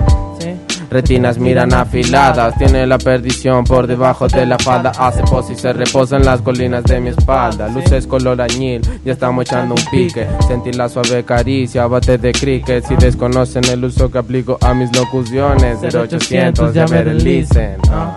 Retinas 0.91 1.38
miran 1.38 1.74
afiladas, 1.74 2.57
tiene 2.57 2.86
la 2.86 2.98
perdición 2.98 3.63
por 3.63 3.88
debajo 3.88 4.27
de 4.27 4.45
la 4.45 4.60
falda. 4.60 4.91
Hace 5.00 5.24
pos 5.24 5.50
y 5.50 5.55
se 5.55 5.71
reposa 5.71 6.17
en 6.17 6.25
las 6.25 6.41
colinas 6.41 6.83
de 6.83 7.00
mi 7.00 7.12
espalda. 7.12 7.69
Luces 7.69 8.05
color 8.05 8.41
añil, 8.41 8.81
ya 9.05 9.13
estamos 9.13 9.45
echando 9.45 9.74
un 9.74 9.86
pique. 9.89 10.27
Sentir 10.45 10.75
la 10.75 10.89
suave 10.89 11.24
caricia, 11.24 11.88
bate 11.88 12.17
de 12.17 12.33
cricket. 12.33 12.86
Si 12.86 12.98
desconocen 12.98 13.63
el 13.69 13.86
uso 13.86 14.12
que 14.12 14.17
aplico 14.17 14.57
a 14.60 14.74
mis 14.74 14.93
locuciones, 14.93 15.77
0800 15.81 16.74
ya 16.74 16.86
me 16.88 17.03
relicen. 17.05 17.77
Ah. 17.89 18.13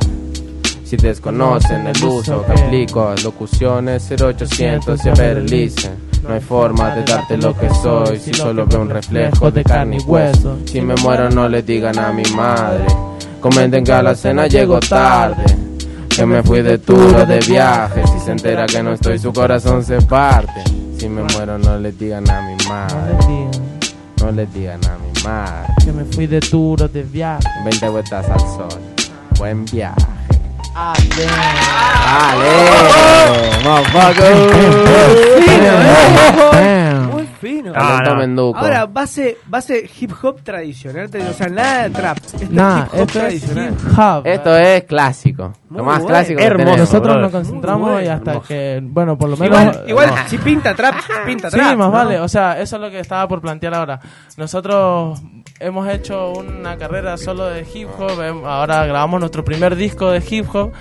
Si 0.83 0.97
desconocen 0.97 1.87
el 1.87 2.05
uso 2.05 2.45
que 2.45 2.61
aplico 2.61 3.07
a 3.07 3.15
locuciones, 3.23 4.11
0800 4.11 5.01
ya 5.01 5.13
me 5.13 5.35
relicen. 5.35 6.14
No 6.27 6.33
hay 6.33 6.41
forma 6.41 6.95
de 6.95 7.05
darte 7.05 7.37
lo 7.37 7.55
que 7.55 7.69
soy 7.69 8.19
si 8.19 8.33
solo 8.33 8.67
veo 8.67 8.81
un 8.81 8.89
reflejo 8.89 9.51
de 9.51 9.63
carne 9.63 9.99
y 9.99 10.05
hueso. 10.05 10.57
Si 10.65 10.81
me 10.81 10.95
muero 10.97 11.29
no 11.29 11.47
le 11.51 11.63
digan 11.63 11.99
a 11.99 12.13
mi 12.13 12.23
madre. 12.35 12.87
Comenten 13.41 13.85
que 13.85 13.93
a 13.93 14.03
la 14.03 14.15
cena 14.15 14.47
llego 14.47 14.81
tarde. 14.81 15.45
Que 16.09 16.25
me 16.25 16.43
fui 16.43 16.63
de 16.63 16.79
tour 16.79 17.27
de 17.27 17.41
viaje. 17.41 18.07
Si 18.07 18.21
se 18.21 18.31
entera 18.31 18.65
que 18.65 18.83
no 18.83 18.93
estoy, 18.95 19.19
su 19.19 19.35
corazón 19.35 19.85
se 19.85 20.01
parte. 20.01 20.65
Si 20.97 21.11
me 21.11 21.23
muero 21.25 21.59
no 21.59 21.79
le 21.79 21.93
digan 21.93 22.29
a 22.31 22.41
mi 22.41 22.57
madre. 22.67 23.51
No 24.23 24.33
le 24.33 24.47
digan 24.47 24.81
a 24.87 24.97
mi 24.97 25.23
madre. 25.23 25.75
que 25.85 25.93
me 25.93 26.05
fui 26.07 26.27
de 26.27 26.41
tour 26.41 26.91
de 26.91 27.03
viaje. 27.03 27.47
20 27.67 27.89
vueltas 27.91 28.31
al 28.31 28.41
sol. 28.41 28.81
Buen 29.39 29.67
viaje. 29.67 30.14
Ah, 30.77 30.93
damn. 31.17 31.55
Muy 36.45 36.94
fino. 37.45 37.73
Ah, 37.75 37.79
Talento 37.99 38.11
no. 38.15 38.17
Menduco. 38.21 38.59
Ahora, 38.59 38.87
base, 38.87 39.39
base 39.47 39.91
hip 40.01 40.13
hop 40.23 40.41
tradicional, 40.43 41.11
o 41.29 41.33
sea, 41.33 41.49
nada 41.49 41.83
de 41.85 41.91
trap. 41.91 42.17
Esto 42.19 42.37
es 42.39 42.51
Nah, 42.51 42.81
hip 42.85 42.87
hop 42.87 42.95
esto 42.95 43.03
es 43.05 43.13
tradicional. 43.13 43.73
hip 43.73 43.99
hop. 43.99 44.27
Esto 44.27 44.57
es 44.57 44.85
clásico. 44.85 45.53
Muy 45.69 45.79
Lo 45.79 45.85
más 45.85 45.95
bueno. 45.99 46.09
clásico 46.09 46.39
que 46.39 46.45
Hermoso. 46.45 46.65
tenemos. 46.65 46.79
Nosotros 46.93 47.21
nos 47.21 47.33
concentramos 47.33 47.91
bueno, 47.91 48.01
y 48.03 48.09
hasta 48.09 48.31
hermoso. 48.31 48.49
que, 48.49 48.81
bueno, 48.83 49.19
por 49.19 49.29
lo 49.31 49.37
menos... 49.37 49.61
Igual, 49.61 49.85
igual 49.89 50.11
no. 50.11 50.29
si 50.29 50.39
pinta 50.39 50.75
trap, 50.75 50.95
pinta 51.27 51.51
Sí, 51.51 51.57
trap. 51.57 51.69
más 51.77 51.79
¿no? 51.79 51.91
vale. 51.91 52.21
O 52.21 52.29
sea, 52.29 52.61
eso 52.61 52.77
es 52.77 52.83
lo 52.83 52.91
que 52.91 53.01
estaba 53.01 53.27
por 53.29 53.41
plantear 53.41 53.75
ahora. 53.75 54.01
Nosotros 54.37 55.21
hemos 55.61 55.89
hecho 55.89 56.33
una 56.33 56.77
carrera 56.77 57.17
solo 57.17 57.47
de 57.47 57.67
hip 57.75 57.89
hop. 57.99 58.21
em, 58.23 58.45
Ahora 58.45 58.87
grabamos 58.87 59.21
nuestro 59.21 59.45
primer 59.45 59.75
disco 59.77 60.11
de 60.11 60.23
hip 60.29 60.47
hop. 60.55 60.73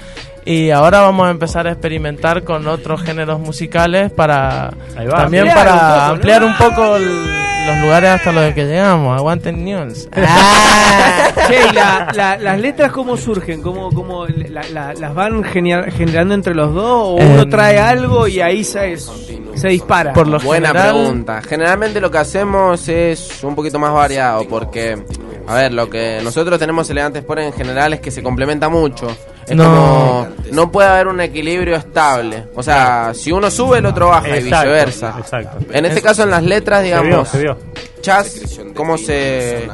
Y 0.45 0.71
ahora 0.71 0.99
vamos 1.01 1.27
a 1.27 1.31
empezar 1.31 1.67
a 1.67 1.71
experimentar 1.71 2.43
con 2.43 2.67
otros 2.67 3.01
géneros 3.01 3.39
musicales 3.39 4.11
para 4.11 4.67
Ahí 4.97 5.07
va. 5.07 5.17
también 5.19 5.47
Ampliar 5.47 5.57
un 5.57 5.63
para 5.63 5.71
poco, 5.79 5.95
¿no? 5.95 6.03
ampliar 6.13 6.43
un 6.43 6.57
poco 6.57 6.95
el- 6.97 7.43
los 7.65 7.77
lugares 7.81 8.09
hasta 8.09 8.31
los 8.33 8.53
que 8.53 8.65
llegamos. 8.65 9.17
Aguanten 9.17 9.63
news. 9.63 10.09
Che, 11.47 11.55
y 11.69 11.73
la- 11.73 12.09
la- 12.13 12.37
las 12.37 12.59
letras 12.59 12.91
cómo 12.91 13.15
surgen, 13.17 13.61
cómo, 13.61 13.89
cómo 13.91 14.25
la- 14.27 14.63
la- 14.71 14.93
las 14.93 15.13
van 15.15 15.43
genera- 15.45 15.89
generando 15.91 16.33
entre 16.33 16.53
los 16.55 16.73
dos 16.73 16.85
o 16.85 17.13
uno 17.15 17.41
Em, 17.43 17.49
trae 17.49 17.79
algo 17.79 18.27
y 18.27 18.41
ahí 18.41 18.63
se, 18.65 18.97
se 18.97 19.67
dispara. 19.69 20.11
Por 20.13 20.27
lo 20.27 20.39
Buena 20.39 20.69
general, 20.69 20.93
pregunta. 20.95 21.41
Generalmente 21.41 22.01
lo 22.01 22.11
que 22.11 22.17
hacemos 22.17 22.87
es 22.89 23.43
un 23.43 23.55
poquito 23.55 23.79
más 23.79 23.93
variado 23.93 24.45
porque, 24.47 25.01
a 25.47 25.53
ver, 25.55 25.73
lo 25.73 25.89
que 25.89 26.19
nosotros 26.23 26.59
tenemos 26.59 26.89
elegantes 26.89 27.23
por 27.23 27.39
en 27.39 27.53
general 27.53 27.93
es 27.93 28.01
que 28.01 28.11
se 28.11 28.21
complementa 28.21 28.67
mucho. 28.69 29.07
Es 29.47 29.55
No. 29.55 29.63
como, 29.63 30.27
no 30.51 30.71
puede 30.71 30.87
haber 30.89 31.07
un 31.07 31.19
equilibrio 31.21 31.75
estable. 31.75 32.45
O 32.55 32.63
sea, 32.63 33.11
si 33.13 33.31
uno 33.31 33.49
sube, 33.51 33.79
el 33.79 33.85
otro 33.85 34.09
baja 34.09 34.37
y 34.37 34.43
viceversa. 34.43 35.15
exacto. 35.19 35.59
En 35.71 35.85
este 35.85 36.01
caso, 36.01 36.23
en 36.23 36.29
las 36.31 36.43
letras, 36.43 36.81
Se 36.83 36.89
vio, 36.91 37.01
digamos, 37.03 37.29
se 37.29 37.39
vio. 37.39 37.57
Chas, 38.01 38.35
cómo 38.75 38.97
se, 38.97 39.67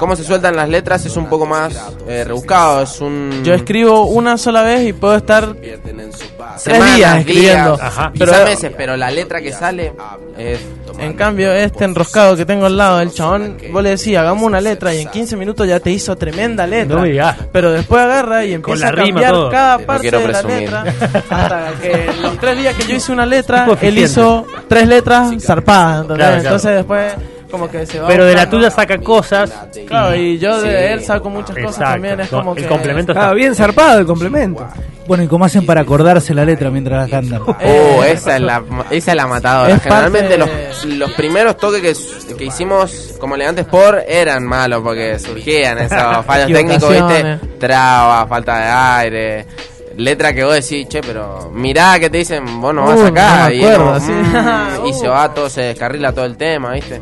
cómo 0.00 0.16
se 0.16 0.24
sueltan 0.24 0.56
las 0.56 0.68
letras 0.68 1.04
es 1.06 1.16
un 1.16 1.26
poco 1.26 1.46
más 1.46 1.72
eh, 2.08 2.24
rebuscado. 2.24 2.82
Es 2.82 3.00
un. 3.00 3.42
Yo 3.44 3.54
escribo 3.54 4.06
una 4.06 4.36
sola 4.38 4.62
vez 4.62 4.88
y 4.88 4.92
puedo 4.94 5.14
estar 5.14 5.54
tres 6.64 6.96
días 6.96 7.18
escribiendo. 7.18 7.76
días, 7.76 7.80
Ajá. 7.82 8.12
Pero- 8.18 8.32
meses, 8.44 8.72
pero 8.76 8.96
la 8.96 9.10
letra 9.10 9.40
que 9.40 9.52
sale 9.52 9.92
es. 10.36 10.58
En 10.98 11.12
cambio, 11.14 11.52
este 11.52 11.84
enroscado 11.84 12.36
que 12.36 12.44
tengo 12.44 12.66
al 12.66 12.76
lado 12.76 12.98
del 12.98 13.12
chabón, 13.12 13.56
vos 13.72 13.82
le 13.82 13.90
decís, 13.90 14.16
hagamos 14.16 14.42
una 14.42 14.60
letra 14.60 14.92
y 14.94 15.00
en 15.02 15.08
15 15.08 15.36
minutos 15.36 15.66
ya 15.66 15.78
te 15.80 15.90
hizo 15.90 16.16
tremenda 16.16 16.66
letra. 16.66 16.96
No 16.96 17.04
digas. 17.04 17.36
Pero 17.52 17.70
después 17.70 18.02
agarra 18.02 18.44
y 18.44 18.54
empieza 18.54 18.86
la 18.86 18.88
a 18.88 18.92
rima, 18.92 19.06
cambiar 19.20 19.32
todo. 19.32 19.50
cada 19.50 19.78
parte 19.78 20.10
de 20.10 20.28
la 20.28 20.42
letra. 20.42 20.84
Hasta 21.30 21.72
que 21.80 22.06
en 22.06 22.22
los 22.22 22.38
tres 22.38 22.58
días 22.58 22.74
que 22.74 22.84
yo 22.86 22.96
hice 22.96 23.12
una 23.12 23.24
letra, 23.24 23.66
él 23.80 23.98
hizo 23.98 24.46
tres 24.68 24.88
letras 24.88 25.30
zarpadas. 25.40 26.06
claro. 26.06 26.36
Entonces 26.36 26.74
después 26.76 27.12
como 27.50 27.68
que 27.68 27.84
se 27.86 27.98
va 28.00 28.08
Pero 28.08 28.24
de 28.24 28.34
la 28.34 28.48
tuya 28.48 28.70
saca 28.70 28.98
cosas. 28.98 29.52
Claro, 29.86 30.14
y 30.16 30.38
yo 30.38 30.60
de 30.60 30.92
él 30.92 31.04
saco 31.04 31.28
muchas 31.30 31.56
cosas 31.56 31.76
Exacto. 31.78 31.92
también. 31.92 32.20
Es 32.20 32.28
como 32.28 32.54
el 32.54 32.62
que... 32.62 32.68
complemento 32.68 33.12
Ah, 33.16 33.32
bien 33.34 33.54
zarpado 33.54 33.98
el 34.00 34.06
complemento. 34.06 34.66
Bueno, 35.06 35.24
¿y 35.24 35.26
cómo 35.28 35.44
hacen 35.44 35.66
para 35.66 35.80
acordarse 35.80 36.32
la 36.34 36.44
letra 36.44 36.70
mientras 36.70 37.02
la 37.10 37.20
cantan? 37.20 37.42
Oh, 37.48 37.56
Eh, 38.04 38.12
esa 38.12 38.36
es 38.36 38.42
la, 38.42 38.62
esa 38.90 39.10
es 39.10 39.16
la 39.16 39.26
matadora. 39.26 39.74
es 39.74 39.82
Generalmente 39.82 40.38
parte- 40.38 40.68
los, 40.68 40.84
los 40.84 41.12
primeros 41.12 41.56
toques 41.56 41.98
que, 42.28 42.36
que 42.36 42.44
hicimos 42.44 43.14
como 43.18 43.34
elegantes 43.34 43.64
por 43.66 44.02
eran 44.06 44.44
malos 44.44 44.82
porque 44.84 45.18
surgían 45.18 45.78
esos 45.78 45.98
fallos 46.26 46.46
técnicos, 46.52 46.88
¿viste? 46.88 46.96
Equivocaciones. 46.98 47.58
Traba, 47.58 48.26
falta 48.28 48.58
de 48.58 48.64
aire. 49.04 49.46
Letra 49.96 50.32
que 50.32 50.44
vos 50.44 50.54
decís, 50.54 50.88
che, 50.88 51.00
pero 51.00 51.50
mirá 51.52 51.98
que 51.98 52.08
te 52.08 52.18
dicen, 52.18 52.60
vos 52.60 52.72
no 52.72 52.84
vas 52.84 53.00
Uh, 53.00 53.06
acá. 53.06 53.38
no 53.42 53.48
me 53.48 53.54
y, 53.56 53.64
acuerdo, 53.64 53.92
no, 53.94 54.00
sí. 54.00 54.12
mm, 54.12 54.86
y 54.86 54.92
se 54.94 55.08
va 55.08 55.34
todo, 55.34 55.50
se 55.50 55.62
descarrila 55.62 56.12
todo 56.12 56.24
el 56.24 56.36
tema, 56.36 56.72
¿viste? 56.72 57.00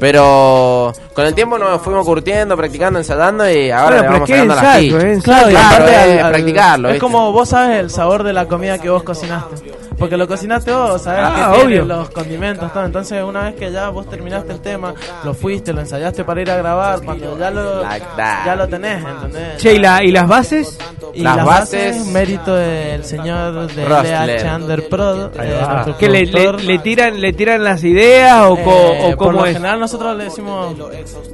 Pero 0.00 0.92
con 1.12 1.26
el 1.26 1.34
tiempo 1.34 1.58
nos 1.58 1.80
fuimos 1.82 2.06
curtiendo, 2.06 2.56
practicando, 2.56 2.98
ensayando 2.98 3.48
y 3.48 3.70
ahora 3.70 3.84
Bueno, 3.84 3.96
le 3.96 4.02
pero 4.02 4.12
vamos 4.12 4.28
sacando 4.30 4.54
las 4.54 4.76
fichas. 4.78 5.04
¿eh? 5.04 5.20
Claro, 5.22 5.50
y 5.50 5.52
Claro, 5.52 5.66
aparte 5.68 5.92
es 5.92 5.98
al- 5.98 6.24
al- 6.24 6.32
practicarlo, 6.32 6.88
Es 6.88 6.92
¿viste? 6.94 7.06
como 7.06 7.32
vos 7.32 7.48
sabes 7.50 7.78
el 7.80 7.90
sabor 7.90 8.22
de 8.24 8.32
la 8.32 8.46
comida 8.48 8.78
que 8.78 8.88
vos 8.90 9.02
cocinaste. 9.02 9.72
Porque 9.98 10.16
lo 10.16 10.26
cocinaste 10.26 10.72
vos, 10.72 11.02
sabes 11.02 11.20
Ah, 11.22 11.34
que 11.52 11.58
tiene 11.58 11.80
obvio. 11.80 11.84
los 11.84 12.08
condimentos, 12.08 12.72
todo. 12.72 12.86
Entonces, 12.86 13.22
una 13.22 13.42
vez 13.42 13.54
que 13.56 13.70
ya 13.70 13.90
vos 13.90 14.08
terminaste 14.08 14.52
el 14.54 14.60
tema, 14.60 14.94
lo 15.24 15.34
fuiste, 15.34 15.74
lo 15.74 15.80
ensayaste 15.82 16.24
para 16.24 16.40
ir 16.40 16.50
a 16.50 16.56
grabar, 16.56 17.02
cuando 17.02 17.38
ya 17.38 17.50
lo, 17.50 17.82
Like 17.82 18.06
ya 18.16 18.56
lo 18.56 18.66
tenés, 18.66 19.04
¿entendés? 19.04 19.58
Che, 19.58 19.74
¿y, 19.74 19.78
la- 19.78 20.02
y 20.02 20.10
las 20.10 20.26
bases? 20.26 20.78
Y 21.14 21.22
Las 21.22 21.36
las, 21.36 21.46
bases- 21.46 21.96
bases, 21.96 22.06
mérito 22.06 22.54
del 22.54 23.04
señor 23.04 23.66
de 23.72 23.84
Rostler. 23.84 24.40
LH 24.40 24.56
Underprod, 24.56 25.38
Ahí 25.40 25.48
eh, 25.50 25.60
nuestro 25.68 25.98
¿Que 25.98 26.08
le, 26.08 26.26
le, 26.26 26.78
tiran, 26.78 27.20
le 27.20 27.32
tiran 27.32 27.64
las 27.64 27.82
ideas 27.84 28.42
o, 28.46 28.56
co- 28.56 28.70
Eh, 28.70 29.00
o 29.04 29.08
por 29.10 29.16
cómo 29.16 29.32
lo 29.40 29.46
es? 29.46 29.52
general 29.54 29.80
nosotros 29.80 30.16
le 30.16 30.24
decimos 30.24 30.74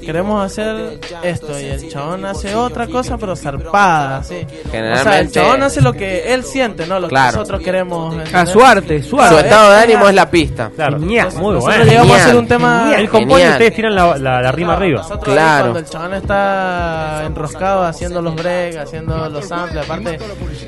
queremos 0.04 0.44
hacer 0.44 0.98
esto 1.22 1.58
y 1.60 1.64
el 1.64 1.88
chabón 1.88 2.24
hace 2.24 2.54
otra 2.54 2.86
cosa 2.86 3.16
pero 3.18 3.34
zarpada 3.36 4.18
así 4.18 4.46
o 4.66 4.70
sea 4.70 5.20
el 5.20 5.30
chabón 5.30 5.62
hace 5.62 5.80
lo 5.80 5.92
que 5.92 6.32
él 6.32 6.44
siente 6.44 6.86
no 6.86 7.00
lo 7.00 7.08
que 7.08 7.14
nosotros 7.14 7.60
queremos 7.62 8.14
A 8.32 8.46
su 8.46 8.62
arte, 8.62 9.02
su 9.02 9.10
Su 9.10 9.20
arte. 9.20 9.40
estado 9.40 9.70
de 9.72 9.78
ánimo 9.82 10.08
es 10.08 10.14
la 10.14 10.30
pista. 10.30 10.70
Claro. 10.74 10.98
Genial. 10.98 11.28
Muy 11.36 11.54
nosotros 11.54 11.64
bueno. 11.64 11.84
llegamos 11.84 12.18
a 12.18 12.24
hacer 12.24 12.36
un 12.36 12.46
tema 12.48 12.80
Genial. 12.82 13.00
Él 13.00 13.08
compone 13.08 13.32
y 13.32 13.36
Genial. 13.36 13.52
ustedes 13.52 13.74
tiran 13.74 13.94
la, 13.94 14.18
la, 14.18 14.42
la 14.42 14.52
rima 14.52 14.72
arriba. 14.74 15.00
nosotros 15.02 15.34
Claro. 15.34 15.60
cuando 15.64 15.78
el 15.80 15.84
chabón 15.86 16.14
está 16.14 17.22
enroscado 17.26 17.84
haciendo 17.84 18.22
los 18.22 18.34
breaks 18.34 18.76
haciendo 18.76 19.28
los 19.28 19.50
aparte 19.80 20.18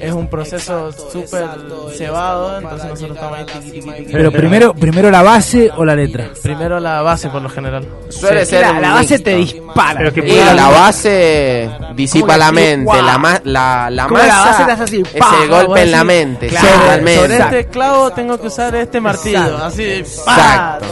es 0.00 0.12
un 0.12 0.28
proceso 0.28 0.92
súper 0.92 1.46
cebado 1.96 2.58
entonces 2.58 2.88
nosotros 2.90 3.16
estamos 3.16 3.38
ahí 3.38 3.44
tiqui, 3.46 3.70
tiqui, 3.80 3.90
tiqui. 3.98 4.12
Pero 4.12 4.32
primero, 4.32 4.74
primero 4.74 5.10
la 5.10 5.22
base 5.22 5.70
o 5.76 5.84
la 5.84 5.94
letra. 5.94 6.30
primero 6.42 6.78
la 6.80 7.02
base 7.02 7.28
por 7.30 7.42
lo 7.42 7.48
general 7.48 7.86
Suele 8.08 8.44
Sí, 8.44 8.50
ser 8.52 8.62
la, 8.62 8.80
la 8.80 8.94
base 8.94 9.18
te 9.18 9.34
dispara. 9.36 9.98
Pero 9.98 10.12
que 10.12 10.20
Y 10.28 10.36
la 10.54 10.68
base 10.68 11.70
disipa 11.94 12.36
la 12.36 12.50
mente, 12.52 13.02
la, 13.02 13.18
ma- 13.18 13.40
la, 13.44 13.88
la 13.90 14.04
Como 14.06 14.18
la 14.18 14.26
masa 14.26 14.44
base 14.50 14.64
te 14.64 14.72
hace 14.72 14.82
así, 14.84 15.02
es 15.14 15.24
el 15.42 15.48
golpe 15.48 15.82
en 15.82 15.90
la 15.90 16.04
mente, 16.04 16.46
claro, 16.48 16.68
totalmente. 16.80 17.20
sobre 17.20 17.36
este, 17.38 17.64
clavo 17.66 18.10
tengo 18.12 18.38
que 18.40 18.46
usar 18.46 18.74
este 18.76 19.00
martillo. 19.00 19.38
Exacto. 19.38 19.64
Así, 19.64 19.82
Exacto. 19.84 20.86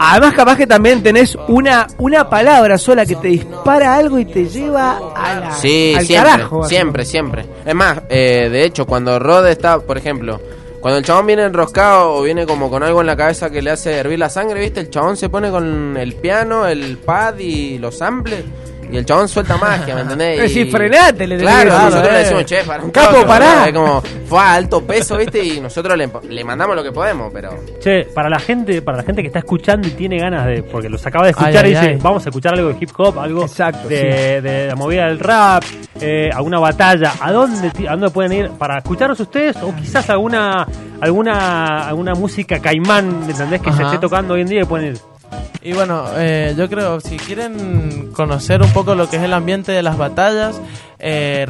Además, 0.00 0.34
capaz 0.34 0.56
que 0.56 0.66
también 0.66 1.02
tenés 1.02 1.36
una, 1.48 1.86
una 1.98 2.28
palabra 2.28 2.78
sola 2.78 3.04
que 3.06 3.16
te 3.16 3.28
dispara 3.28 3.94
algo 3.96 4.18
y 4.18 4.24
te 4.24 4.46
lleva 4.48 4.98
a 5.14 5.34
la, 5.40 5.52
Sí, 5.56 5.94
al 5.96 6.06
siempre, 6.06 6.30
carajo. 6.32 6.64
siempre, 6.68 7.04
siempre. 7.04 7.46
Es 7.64 7.74
más, 7.74 8.02
eh, 8.08 8.48
de 8.50 8.64
hecho, 8.64 8.86
cuando 8.86 9.18
Rod 9.18 9.46
está, 9.46 9.80
por 9.80 9.96
ejemplo, 9.96 10.40
cuando 10.80 10.98
el 10.98 11.04
chabón 11.04 11.26
viene 11.26 11.44
enroscado 11.44 12.14
o 12.14 12.22
viene 12.22 12.44
como 12.44 12.68
con 12.68 12.82
algo 12.82 13.00
en 13.00 13.06
la 13.06 13.16
cabeza 13.16 13.50
que 13.50 13.62
le 13.62 13.70
hace 13.70 13.92
hervir 13.98 14.18
la 14.18 14.28
sangre, 14.28 14.60
¿viste? 14.60 14.80
El 14.80 14.90
chabón 14.90 15.16
se 15.16 15.28
pone 15.28 15.50
con 15.50 15.96
el 15.96 16.14
piano, 16.14 16.66
el 16.66 16.98
pad 16.98 17.38
y 17.38 17.78
los 17.78 17.98
samples 17.98 18.44
y 18.92 18.98
el 18.98 19.04
chabón 19.06 19.28
suelta 19.28 19.56
magia, 19.60 19.94
¿me 19.94 20.00
entendés? 20.02 20.36
Es 20.36 20.42
decir, 20.42 20.66
Y- 20.66 20.70
frenate, 20.70 21.26
le 21.26 21.36
Claro, 21.38 21.70
que 21.70 21.76
nosotros 21.76 21.94
decir, 22.02 22.12
le 22.12 22.16
eh. 22.18 22.22
decimos, 22.22 22.44
che, 22.44 22.64
para 22.64 22.82
un 22.84 22.90
Capo, 22.90 23.14
toque, 23.14 23.26
pará. 23.26 23.66
Es 23.66 23.72
como, 23.72 24.02
fue 24.26 24.38
a 24.38 24.52
alto 24.54 24.84
peso, 24.84 25.16
¿viste? 25.16 25.44
Y 25.44 25.60
nosotros 25.60 25.96
le, 25.96 26.08
le 26.28 26.44
mandamos 26.44 26.76
lo 26.76 26.82
que 26.82 26.92
podemos, 26.92 27.32
pero... 27.32 27.50
Che, 27.80 28.04
para 28.14 28.28
la 28.28 28.38
gente, 28.38 28.82
para 28.82 28.98
la 28.98 29.02
gente 29.04 29.22
que 29.22 29.28
está 29.28 29.38
escuchando 29.40 29.88
y 29.88 29.92
tiene 29.92 30.18
ganas 30.18 30.46
de, 30.46 30.62
porque 30.62 30.88
los 30.88 31.04
acaba 31.06 31.24
de 31.24 31.30
escuchar 31.30 31.64
Ay, 31.64 31.72
y 31.72 31.74
ay, 31.74 31.80
dice, 31.80 31.92
ay. 31.94 31.98
vamos 32.02 32.24
a 32.26 32.28
escuchar 32.28 32.54
algo 32.54 32.68
de 32.68 32.76
hip 32.80 32.90
hop, 32.96 33.18
algo 33.18 33.42
Exacto, 33.44 33.88
de, 33.88 34.40
de 34.40 34.66
la 34.68 34.76
movida 34.76 35.06
del 35.06 35.18
rap, 35.18 35.62
eh, 36.00 36.30
alguna 36.32 36.58
batalla, 36.58 37.12
¿a 37.20 37.32
dónde, 37.32 37.70
a 37.88 37.92
dónde 37.92 38.10
pueden 38.10 38.32
ir 38.32 38.50
para 38.50 38.78
escucharlos 38.78 39.18
ustedes? 39.20 39.56
O 39.62 39.74
quizás 39.74 40.08
alguna, 40.10 40.66
alguna, 41.00 41.86
alguna 41.88 42.14
música 42.14 42.60
caimán, 42.60 43.24
¿entendés? 43.28 43.60
Que 43.60 43.72
se 43.72 43.82
esté 43.82 43.98
tocando 43.98 44.34
hoy 44.34 44.42
en 44.42 44.46
día 44.48 44.62
y 44.62 44.64
pueden 44.64 44.88
ir. 44.92 44.98
Y 45.64 45.74
bueno, 45.74 46.06
eh, 46.16 46.54
yo 46.58 46.68
creo, 46.68 47.00
si 47.00 47.16
quieren 47.16 48.10
conocer 48.12 48.62
un 48.62 48.72
poco 48.72 48.96
lo 48.96 49.08
que 49.08 49.16
es 49.16 49.22
el 49.22 49.32
ambiente 49.32 49.70
de 49.70 49.82
las 49.82 49.96
batallas, 49.96 50.60
eh, 50.98 51.46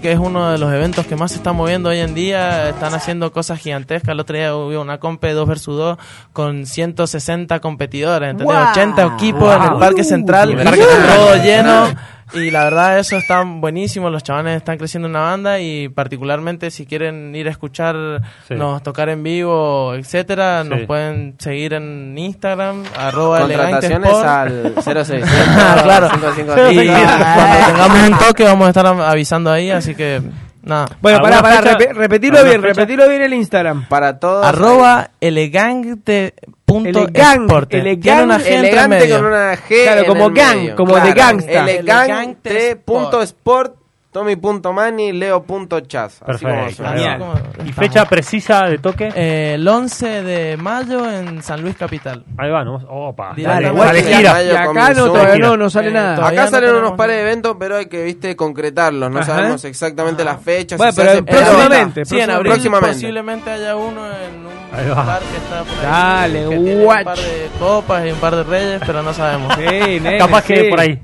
que 0.00 0.12
es 0.12 0.18
uno 0.18 0.52
de 0.52 0.58
los 0.58 0.72
eventos 0.72 1.06
que 1.06 1.16
más 1.16 1.32
se 1.32 1.38
está 1.38 1.52
moviendo 1.52 1.88
hoy 1.88 1.98
en 1.98 2.14
día, 2.14 2.68
están 2.68 2.94
haciendo 2.94 3.32
cosas 3.32 3.58
gigantescas. 3.58 4.12
El 4.12 4.20
otro 4.20 4.36
día 4.36 4.54
hubo 4.54 4.80
una 4.80 4.98
compe 4.98 5.32
2 5.32 5.48
versus 5.48 5.76
2 5.76 5.98
con 6.32 6.66
160 6.66 7.58
competidores, 7.58 8.30
¿entendés? 8.30 8.56
¡Guau! 8.56 8.70
80 8.70 9.14
equipos 9.14 9.56
en 9.56 9.62
el. 9.62 9.78
Parque 9.78 10.04
Central, 10.04 10.50
Uh, 10.50 10.58
el 10.58 10.64
parque 10.64 10.84
todo 11.16 11.36
lleno. 11.42 11.88
Y 12.34 12.50
la 12.50 12.64
verdad 12.64 12.98
eso 12.98 13.16
está 13.16 13.42
buenísimo, 13.44 14.10
los 14.10 14.22
chavales 14.22 14.56
están 14.56 14.76
creciendo 14.78 15.06
en 15.08 15.12
una 15.16 15.22
banda 15.24 15.60
y 15.60 15.88
particularmente 15.88 16.70
si 16.70 16.86
quieren 16.86 17.34
ir 17.34 17.48
a 17.48 17.50
escucharnos 17.50 18.22
Sí. 18.46 18.54
tocar 18.82 19.08
en 19.08 19.22
vivo, 19.22 19.94
etcétera, 19.94 20.62
Sí. 20.62 20.68
nos 20.68 20.80
pueden 20.82 21.34
seguir 21.38 21.74
en 21.74 22.16
Instagram, 22.18 22.84
arroba 22.96 23.40
Contrataciones 23.40 24.08
elegantesport. 24.10 24.86
al 24.86 25.04
06. 25.04 25.24
Ah, 25.26 25.80
claro. 25.82 26.08
553. 26.10 26.84
Y 26.84 26.88
cuando 27.34 27.66
tengamos 27.66 28.08
un 28.10 28.18
toque 28.26 28.44
vamos 28.44 28.66
a 28.66 28.68
estar 28.70 28.86
avisando 28.86 29.50
ahí, 29.50 29.70
así 29.70 29.94
que 29.94 30.20
nada. 30.62 30.86
Bueno, 31.00 31.20
pará, 31.22 31.38
¿Alguna 31.38 31.54
pará, 31.56 31.62
fecha? 31.78 31.78
repe- 31.92 31.94
repetilo 31.94 32.36
¿Alguna 32.38 32.50
bien, 32.50 32.62
fecha? 32.62 32.74
repetilo 32.80 33.08
bien 33.08 33.22
el 33.22 33.34
Instagram. 33.34 33.86
Para 33.88 34.18
todos. 34.18 34.44
Arroba 34.44 35.10
elegante 35.20 36.34
punto 36.68 37.08
Elegante, 37.08 37.80
una 38.24 38.38
G 38.38 38.40
entre 38.40 38.54
elegante 38.58 38.98
medio. 39.00 39.16
con 39.16 39.26
una 39.26 39.54
G. 39.56 39.82
Claro, 39.84 40.00
en 40.02 40.06
como 40.06 40.26
el 40.26 40.34
gang, 40.34 40.56
medio. 40.58 40.76
como 40.76 41.00
de 41.00 41.12
gangsta. 41.14 41.70
Elegante 41.70 42.76
punto 42.76 43.22
sport, 43.22 43.74
Tommy.mani, 44.10 45.12
Leo.chas. 45.12 46.20
Perfecto. 46.24 47.34
¿Y 47.64 47.72
fecha 47.72 48.06
precisa 48.06 48.64
de 48.64 48.78
toque? 48.78 49.12
Eh, 49.14 49.52
el 49.56 49.68
11 49.68 50.22
de 50.22 50.56
mayo 50.56 51.08
en 51.10 51.42
San 51.42 51.60
Luis 51.60 51.76
Capital. 51.76 52.24
Ahí 52.38 52.50
va, 52.50 52.64
¿no? 52.64 52.76
Opa, 52.88 53.34
Dale, 53.36 53.70
dale, 53.70 54.02
gira. 54.02 54.42
Y 54.42 54.50
acá 54.50 54.94
no, 54.94 55.06
todavía 55.12 55.36
no, 55.36 55.56
no 55.58 55.68
sale 55.68 55.90
Eh, 55.90 55.92
nada. 55.92 56.16
todavía 56.16 56.40
Acá 56.42 56.50
no 56.50 56.56
salen 56.56 56.74
unos 56.76 56.92
pares 56.92 57.16
de 57.16 57.22
eventos, 57.22 57.56
pero 57.58 57.76
hay 57.76 57.86
que, 57.86 58.02
viste, 58.02 58.34
concretarlos. 58.34 59.10
No 59.10 59.18
Ajá. 59.18 59.26
sabemos 59.36 59.64
exactamente 59.66 60.24
las 60.24 60.40
fechas. 60.40 60.78
Bueno, 60.78 60.92
si 60.92 60.96
se 60.96 61.02
pero 61.02 61.12
hace- 61.12 61.22
próximamente. 61.44 62.04
Sí, 62.06 62.18
en 62.18 62.30
abril 62.30 62.52
Próximamente. 62.52 62.94
posiblemente 62.94 63.50
haya 63.50 63.76
uno 63.76 64.06
en 64.06 64.46
un 64.90 64.96
bar 64.96 65.20
que 65.20 65.36
está 65.36 65.64
por 65.64 65.84
ahí. 65.84 66.30
Dale, 66.30 66.48
que 66.48 66.56
tiene 66.56 66.86
un 66.86 67.04
par 67.04 67.16
de 67.18 67.48
copas 67.58 68.06
y 68.06 68.10
un 68.10 68.18
par 68.18 68.36
de 68.36 68.42
reyes, 68.44 68.80
pero 68.86 69.02
no 69.02 69.12
sabemos. 69.12 69.54
Sí, 69.54 69.60
nene, 70.00 70.16
Capaz 70.18 70.44
que 70.44 70.64
por 70.70 70.80
ahí. 70.80 70.98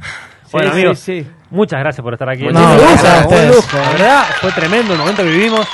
Bueno, 0.52 0.70
amigos, 0.70 0.98
sí, 1.00 1.22
sí. 1.22 1.30
Muchas 1.54 1.80
gracias 1.80 2.02
por 2.02 2.12
estar 2.12 2.28
aquí. 2.28 2.44
No, 2.44 2.52
gracias 2.52 3.02
gracias 3.02 3.32
a 3.32 3.42
un 3.42 3.48
lujo. 3.48 3.76
La 3.76 3.90
verdad, 3.90 4.24
fue 4.40 4.52
tremendo 4.52 4.92
el 4.92 4.98
momento 4.98 5.22
que 5.22 5.30
vivimos. 5.30 5.66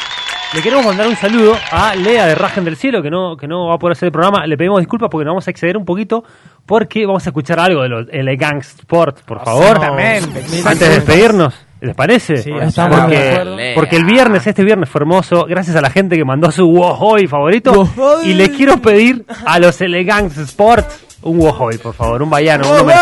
Le 0.52 0.62
queremos 0.62 0.84
mandar 0.84 1.06
un 1.06 1.14
saludo 1.14 1.56
a 1.70 1.94
Lea 1.94 2.26
de 2.26 2.34
Rajen 2.34 2.64
del 2.64 2.76
Cielo, 2.76 3.00
que 3.02 3.10
no, 3.10 3.36
que 3.36 3.46
no 3.46 3.68
va 3.68 3.76
a 3.76 3.78
poder 3.78 3.92
hacer 3.92 4.06
el 4.06 4.12
programa. 4.12 4.44
Le 4.46 4.56
pedimos 4.56 4.80
disculpas 4.80 5.08
porque 5.08 5.24
nos 5.24 5.32
vamos 5.32 5.46
a 5.46 5.50
exceder 5.52 5.76
un 5.76 5.84
poquito, 5.84 6.24
porque 6.66 7.06
vamos 7.06 7.24
a 7.24 7.30
escuchar 7.30 7.60
algo 7.60 7.82
de 7.82 7.88
los 7.88 8.06
Elegant 8.10 8.62
Sport, 8.62 9.20
por 9.20 9.44
favor. 9.44 9.76
Exactamente. 9.76 10.40
Antes 10.66 10.80
de 10.80 10.88
despedirnos, 10.88 11.54
¿les 11.80 11.94
parece? 11.94 12.38
Sí, 12.38 12.50
porque, 12.50 13.72
porque 13.76 13.96
el 13.96 14.04
viernes, 14.04 14.44
este 14.44 14.64
viernes 14.64 14.88
fue 14.88 15.02
hermoso, 15.02 15.46
gracias 15.48 15.76
a 15.76 15.80
la 15.80 15.90
gente 15.90 16.16
que 16.16 16.24
mandó 16.24 16.50
su 16.50 16.66
Wohoy 16.68 17.28
favorito. 17.28 17.88
Y 18.24 18.34
le 18.34 18.50
quiero 18.50 18.78
pedir 18.78 19.24
a 19.46 19.60
los 19.60 19.80
Elegant 19.80 20.36
Sport 20.36 20.90
un 21.22 21.38
Wohoy, 21.38 21.78
por 21.78 21.94
favor, 21.94 22.22
un 22.22 22.30
vallano. 22.30 22.68
homenaje. 22.70 23.00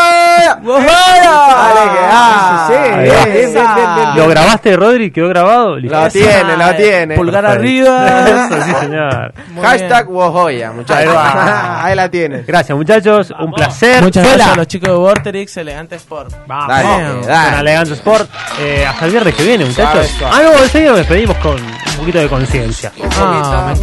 Dale, 0.48 1.90
que- 1.90 2.07
ah, 2.11 2.66
sí, 2.68 2.74
sí, 2.74 2.81
bien, 2.98 3.24
bien, 3.24 3.35
bien, 3.35 3.52
bien, 3.74 3.94
bien. 3.94 4.16
¿Lo 4.16 4.28
grabaste, 4.28 4.76
Rodri? 4.76 5.11
¿Quedó 5.11 5.28
grabado? 5.28 5.78
Lo 5.78 6.09
tiene, 6.09 6.57
lo 6.57 6.74
tiene. 6.74 7.14
Pulgar 7.16 7.46
arriba. 7.46 8.28
Eso, 8.28 8.62
sí, 8.64 8.72
señor. 8.81 9.33
Muy 9.52 9.64
Hashtag 9.64 10.07
bien. 10.07 10.16
Wojoya, 10.16 10.72
muchachos. 10.72 10.96
Ahí 10.96 11.07
va. 11.14 11.85
Ahí 11.85 11.94
la 11.94 12.09
tienes. 12.11 12.46
Gracias, 12.46 12.76
muchachos. 12.76 13.33
Un 13.38 13.52
placer. 13.52 14.02
Muchas 14.02 14.24
gracias 14.24 14.48
a 14.48 14.57
los 14.57 14.66
chicos 14.66 14.88
de 14.88 14.94
Vorterix, 14.96 15.57
Elegante 15.57 15.96
Sport. 15.96 16.33
Vamos. 16.46 16.68
Dale, 16.68 17.09
Con 17.12 17.22
dale. 17.26 17.61
Elegante 17.61 17.92
Sport. 17.94 18.31
Eh, 18.61 18.87
hasta 18.88 19.04
el 19.04 19.11
viernes 19.12 19.35
que 19.35 19.42
viene, 19.44 19.64
muchachos. 19.64 20.07
Suave, 20.09 20.09
suave. 20.33 20.35
Ah, 20.37 20.42
no, 20.57 20.62
enseguida 20.64 20.88
nos 20.90 20.98
despedimos 20.98 21.37
con 21.38 21.54
un 21.54 21.96
poquito 21.98 22.18
de 22.18 22.28
conciencia. 22.28 22.92
Ah, 23.20 23.64
me 23.68 23.72